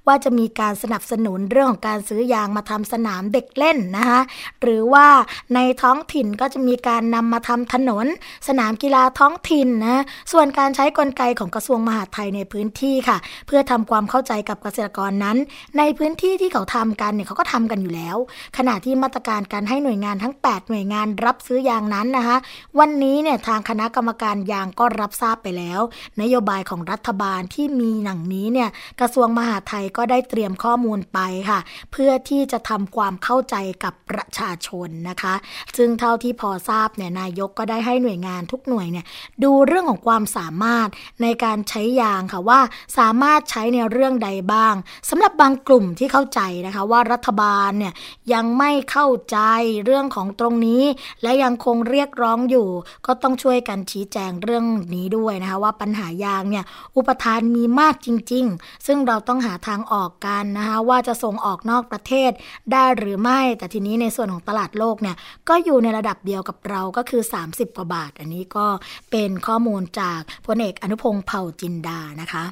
[0.06, 4.20] ว่าจะมีการสนับสนุนเรื่องของการซื้อยางมาทำสนามเด็กเล่นนะคะ
[4.62, 5.06] หรือว่า
[5.54, 8.06] ในท้องถิ่นก็จะมีการนำมาทำถนน
[8.48, 15.36] สนามกีฬาท้องถิ่นนะส่วนการใช้กลไกของกระทรวงมหาดไทยในพื้นที่ค่ะ เพื่อทำความเข้าใจกับเกษตรกรนั้น
[15.78, 18.16] ในพื้นที่ที่เขาทำกันเนี่ยเขาก็ทำกันอยู่แล้ว
[18.58, 22.36] ขณะที่มาตรการการให้หน่วยงานทั้ง 8 หน่วยงานรับซื้อยางนั้นนะคะ
[22.78, 25.80] วันนี้เนี่ยทางคณะกรรมการยางก็รับทราบไปแล้ว
[26.20, 28.68] นโยบายของรัฐบาลที่มีหนังนี้เนี่ย
[29.00, 31.18] กระทรวงมหาดไทยก็ได้เตรียมข้อมูลไป
[31.50, 31.58] ค่ะ
[31.92, 35.34] เพื่อที่จะทำความเข้าใจกับประชาชนนะคะ
[35.76, 39.06] ซึ่งเท่าที่พอทราบเนี่ยนายกก็ได้ให้หน่วยงานทุกหน่วยเนี่ย
[39.44, 40.88] ดูเรื่องของความสามารถ
[41.22, 42.60] ในการใช้ยางค่ะว่า
[42.98, 44.74] สามารถใช้ในเรื่องใดบ้าง
[45.10, 47.92] สำหรับบางกลุ่มที่เข้าใจนะคะว่ารัฐบาลเนี่ย
[48.32, 49.38] ยังไม่เข้าใจ
[49.84, 50.82] เรื่องของตรงนี้
[51.22, 52.68] และยังคงเรียกร้องอยู่
[53.06, 56.64] ก็ต้องช่วยกันชี้แจงเรื่องนี้ด้วยนะคะว่าปัญหายางเนี่ย
[56.96, 62.30] อุปทานมีมากจริง ๆ ซึ่งเราต้องหาทางออกกันนะคะว่าจะส่งออกนอกประเทศ
[62.72, 65.16] ได้หรือไม่ แต่ทีนี้ในส่วนของตลาดโลกเนี่ย
[65.48, 68.66] ก็อยู่ในระดับเดียวกับเราก็คือ 30 กว่าบาท อันนี้ก็
[69.10, 72.44] เป็นข้อมูลจากพลเอกอนุพงศ์เผ่าจินดานะคะ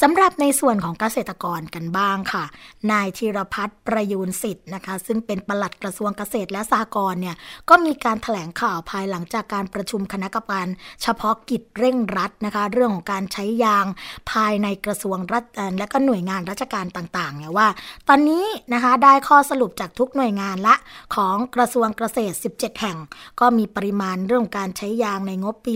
[0.00, 2.44] สำหรับในส่วนของเกษตรกรกันบ้างค่ะ
[2.90, 7.36] นายธีรพัฒน์ประยูนสิทธิ์นะคะ ซึ่งเป็นปลัดกระทรวงเกษตรและสหกรณ์เนี่ย
[7.68, 10.66] ก็มีการถแถลงข่าวภายหลังจากการประชุมคณะกรรมการ
[11.02, 13.86] เฉพาะกิจเร่งรัดนะคะ เรื่องของการใช้ยาง
[14.30, 15.44] ภายในกระทรวงรัฐ
[15.78, 17.68] และก็หน่วยงานราชการต่างๆเนี่ยว่า
[18.08, 20.74] ตอนนี้นะคะได้ข้อสรุปจากทุกหน่วยงานละ
[21.14, 22.98] ของกระทรวงเกษตร 17 แห่ง
[23.40, 25.74] ก็มีปริมาณเรื่องการใช้ยางในงบปี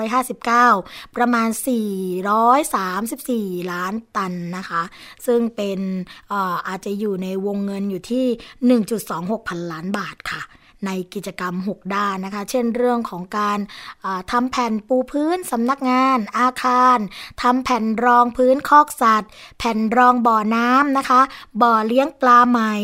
[0.00, 1.70] 2559 ประมาณ 4
[2.74, 4.82] 3 4 ล้านตันนะคะ
[5.26, 5.80] ซึ่งเป็น
[6.32, 8.26] อาอาจจะอยู่ในวงเงินอยู่ที่
[8.98, 10.42] 1.26 พันล้านบาทค่ะ
[10.86, 13.58] ในกิจกรรม 6 ด้านนะคะ เช่นเรื่องของการ
[14.32, 16.98] ทำแผ่นปูพื้นสำนักงาน อาคาร
[17.42, 21.20] ทำแผ่นรองพื้นคอกสัตว์ แผ่นรองบ่อน้ำนะคะ
[21.62, 22.74] บ่อเลี้ยงปลาใหม่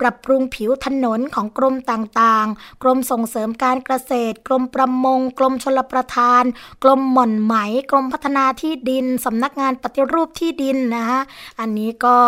[0.00, 6.44] ปรับปรุงผิวถนนของกรมต่างๆ กรมส่งเสริมการเกษตร กรมประมง กรมชลประทาน
[6.82, 7.54] กรมหม่อนไหม
[7.90, 11.20] กรมพัฒนาที่ดินสำนักงานปฏิรูปที่ดินนะคะ
[11.60, 12.18] อันนี้ก็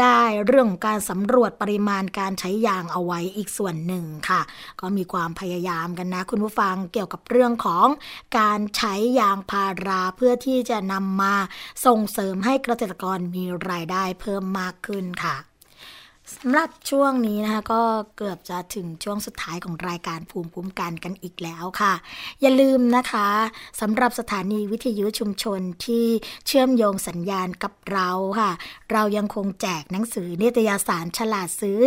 [0.00, 4.40] ได้เรื่องของการสำรวจปริมาณการใช้ยางเอาไว้อีกส่วนหนึ่งค่ะ
[4.80, 7.86] ก็มีความพยายามกันนะ คุณผู้ฟังเกี่ยวกับเรื่องของ
[8.38, 11.34] การใช้ยางพาราเพื่อที่จะนำมา
[11.86, 15.36] ส่งเสริมให้เกษตรกรมีรายได้เพิ่มมากขึ้นค่ะ
[16.40, 17.82] สำหรับช่วงนี้นะคะก็
[18.16, 21.94] เกือบจะถึงช่วงสุดท้ายของรายการภูมิคุ้มกันกันอีกแล้วค่ะ
[22.40, 23.28] อย่าลืมนะคะ
[23.80, 26.06] สำหรับสถานีวิทยุชุมชนที่
[26.46, 28.10] เชื่อมโยงสัญญาณกับเรา
[28.40, 28.50] ค่ะ
[28.92, 31.80] เรายังคงแจกหนังสือนิตยสารฉลาดซื้อ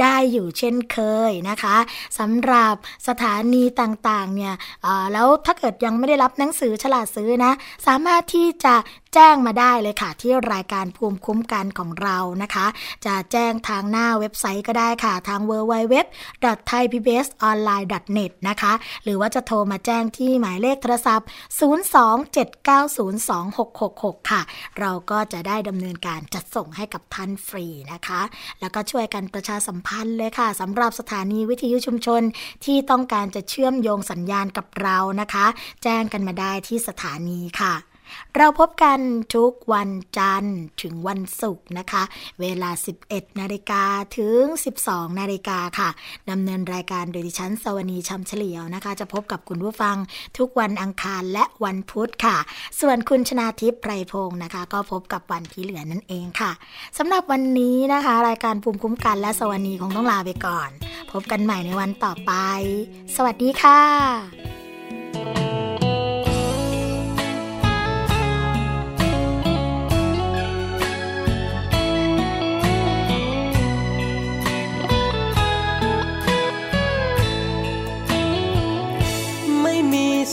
[0.00, 0.98] ได้อยู่เช่นเค
[1.30, 1.76] ยนะคะ
[2.18, 2.74] สำหรับ
[3.08, 4.54] สถานีต่างๆเนี่ย
[5.12, 7.52] แล้วถ้าเกิดยังไม่ได้รับหนังสือฉลาดซื้อนะ
[7.86, 8.74] สามารถที่จะ
[9.14, 12.66] แจ้งมาได้เลยค่ะ ที่รายการภูมิคุ้มกันของเรานะคะ
[13.06, 18.72] จะแจ้งทางหน้าเว็บไซต์ก็ได้ค่ะ ทาง www.thaipbsonline.net นะคะ
[19.04, 21.28] หรือว่าจะโทรมาแจ้งที่หมายเลขโทรศัพท์
[22.38, 24.42] 027902666 ค่ะ
[24.80, 28.20] เราก็จะได้ดำเนินการจัดส่งให้กับท่านฟรีนะคะ
[28.60, 32.22] แล้วก็ช่วยกันประชาสัมพันธ์เลยค่ะสำหรับสถานีวิทยุชุมชน
[32.64, 35.46] ที่ต้องการจะเชื่อมโยงสัญญาณกับเรานะคะ
[35.82, 37.74] แจ้งกันมาได้ที่สถานีค่ะ
[38.36, 38.98] เราพบกัน
[39.34, 42.02] ทุกวันจันทร์ถึงวันศุกร์นะคะ
[42.40, 42.70] เวลา
[43.04, 43.84] 11 นาฬิกา
[44.18, 44.42] ถึง
[44.80, 45.88] 12 นาฬิกาค่ะ
[46.30, 49.96] ดำเนินรายการโดยดิฉันสวนีชำเฉลียวนะคะ จะพบกับคุณผู้ฟัง
[50.38, 52.36] ทุกวันอังคารและวันพุธค่ะ
[52.80, 56.52] ส่วนคุณชนาทิพย์ไพรพงศ์นะคะ ก็พบกับวันที่เหลือนั่นเองค่ะ
[56.98, 60.70] สำหรับวันนี้นะคะ รายการภูมิคุ้มกันและสวนีคงต้องลาไปก่อน
[61.12, 62.32] พบกันใหม่ในวันต่อไป
[63.16, 63.80] สวัสดีค่ะ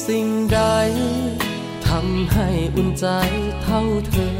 [0.07, 0.61] สิ่งใด
[1.87, 3.07] ทำให้อุ่นใจ
[3.63, 4.39] เท่าเธอ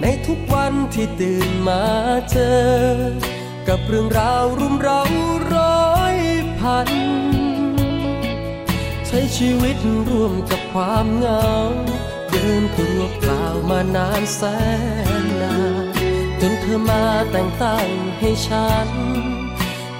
[0.00, 1.84] ในทุกวันที่ตื่นมา
[2.30, 2.62] เจอ
[3.68, 5.02] กับเรื่องราวรุมเร้า
[5.54, 6.16] ร้อย
[6.60, 6.88] พัน
[9.06, 9.76] ใช้ชีวิต
[10.10, 11.48] ร่วมกับความเหงา
[12.30, 14.42] เดินตัวเปล่ามานานแส
[15.22, 15.84] นนาน
[16.40, 17.88] จนเธอมาแต่งตั้ง
[18.18, 18.88] ให้ฉัน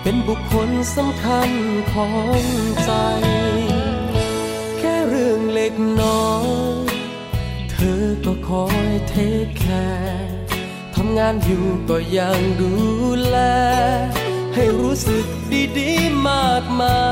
[0.03, 1.51] เป็นบุคคลสำคัญ
[1.93, 2.07] ขอ
[2.41, 2.43] ง
[2.85, 2.93] ใจ
[5.23, 6.31] รื่องเล็กน้อ
[6.85, 6.91] ย
[7.71, 9.15] เธอก็คอยเท
[9.45, 10.37] คแคร์
[10.95, 12.73] ทำงานอยู่ก็ยังดู
[13.27, 13.37] แล
[14.55, 15.27] ให้รู้สึก
[15.79, 17.03] ดีๆมากมา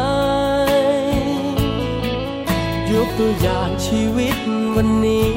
[0.72, 1.20] ย
[2.90, 4.38] ยกตัวอย่างชีวิต
[4.76, 5.32] วันนี้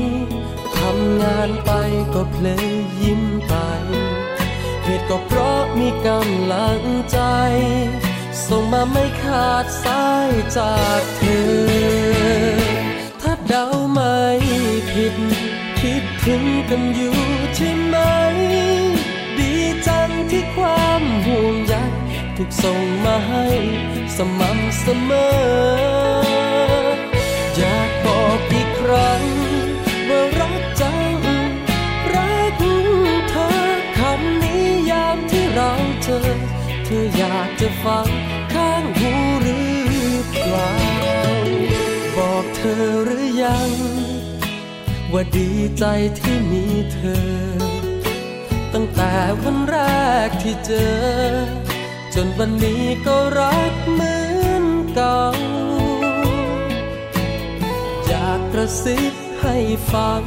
[0.78, 1.72] ทำงานไป
[2.14, 2.68] ก็เพลย
[3.02, 3.54] ยิ้มไป
[4.84, 7.20] เหตุก็เพราะมีกำลังใจ
[8.48, 11.22] ส่งมาไม่ขาดสายจากเธ
[12.62, 12.63] อ
[13.54, 14.18] ดาไม่
[14.92, 15.16] ผิด
[15.80, 17.16] คิดถึงกันอยู่
[17.56, 17.96] ใช่ไหม
[19.38, 19.52] ดี
[19.88, 21.74] จังที่ความห่วงใย
[22.38, 23.46] ถูกส่งมาให้
[24.18, 25.34] สม่ำเสมอ
[27.56, 29.24] อยากบอกอีกครั้ง
[30.10, 31.18] ว่ารักจัง
[32.14, 32.54] รัก
[33.30, 33.50] เธอ
[33.98, 35.72] คำนี้ยามที่เรา
[36.04, 36.20] เจอ
[36.86, 38.33] เธออยากจะฟังข้าง
[42.64, 43.72] อกเธอหรือยัง
[45.14, 45.86] ว่าดีใจ
[46.20, 47.28] ที่มีเธอ
[48.74, 49.78] ตั้งแต่วันแร
[50.28, 51.02] กที่เจอ
[52.14, 55.24] จนวันนี้ก็รักเหมือนเก่า
[58.08, 59.58] อยากกระซิบให้
[59.92, 60.24] ฟัง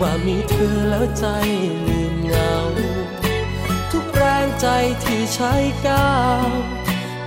[0.00, 1.26] ว่ามีเธอแล้วใจ
[1.86, 2.54] ลืมเงา
[3.92, 4.68] ทุกแรงใจ
[5.04, 5.52] ที่ใช้
[5.86, 6.14] ก้า
[6.46, 6.48] ว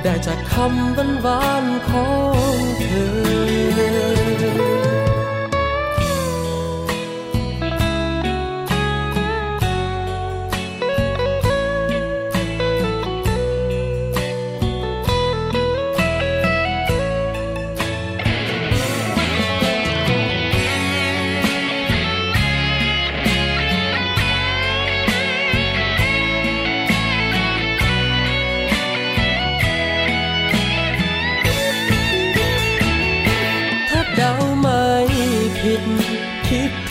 [0.10, 2.08] ได้จากคำหวานหวานขอ
[2.56, 2.90] งเธ
[4.86, 4.87] อ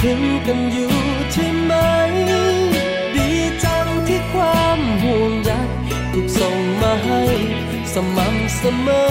[0.09, 0.93] ถึงกันอยู่
[1.33, 1.73] ใช่ไหม
[3.15, 3.31] ดี
[3.65, 5.51] จังที่ความห่วงใย
[6.13, 7.23] ถูกส่งมาให้
[7.93, 9.09] สม่ำเสมอ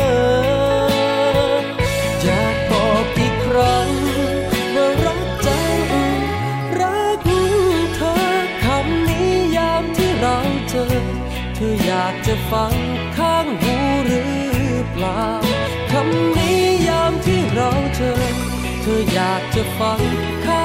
[2.23, 3.89] อยากบอกอีกครั้ง
[4.75, 5.79] ว่ารักจัง
[6.79, 7.19] รัก
[7.95, 8.15] เธอ
[8.63, 10.37] คำนี้ยามที่เรา
[10.69, 10.85] เจอ
[11.55, 12.73] เธออยากจะฟัง
[13.17, 13.75] ข้างหู
[14.05, 14.35] หรือ
[14.91, 15.23] เปล่า
[15.91, 18.13] คำนี้ยามที่เราเจอ
[18.81, 20.01] เธออยากจะฟัง
[20.45, 20.63] ข้า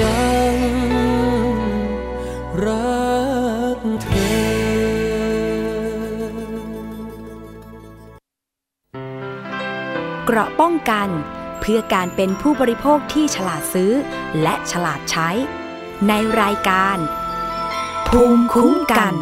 [0.00, 0.56] จัง
[2.64, 3.08] รั
[3.78, 4.58] กเธอ
[10.24, 11.08] เกราะป้องกัน
[11.60, 13.92] เพื่อการเป็นผู้บริโภคที่ฉลาดซื้อ
[14.42, 15.30] และฉลาดใช้
[16.08, 16.98] ในรายการ
[18.08, 19.14] ภูมิคุ้มกัน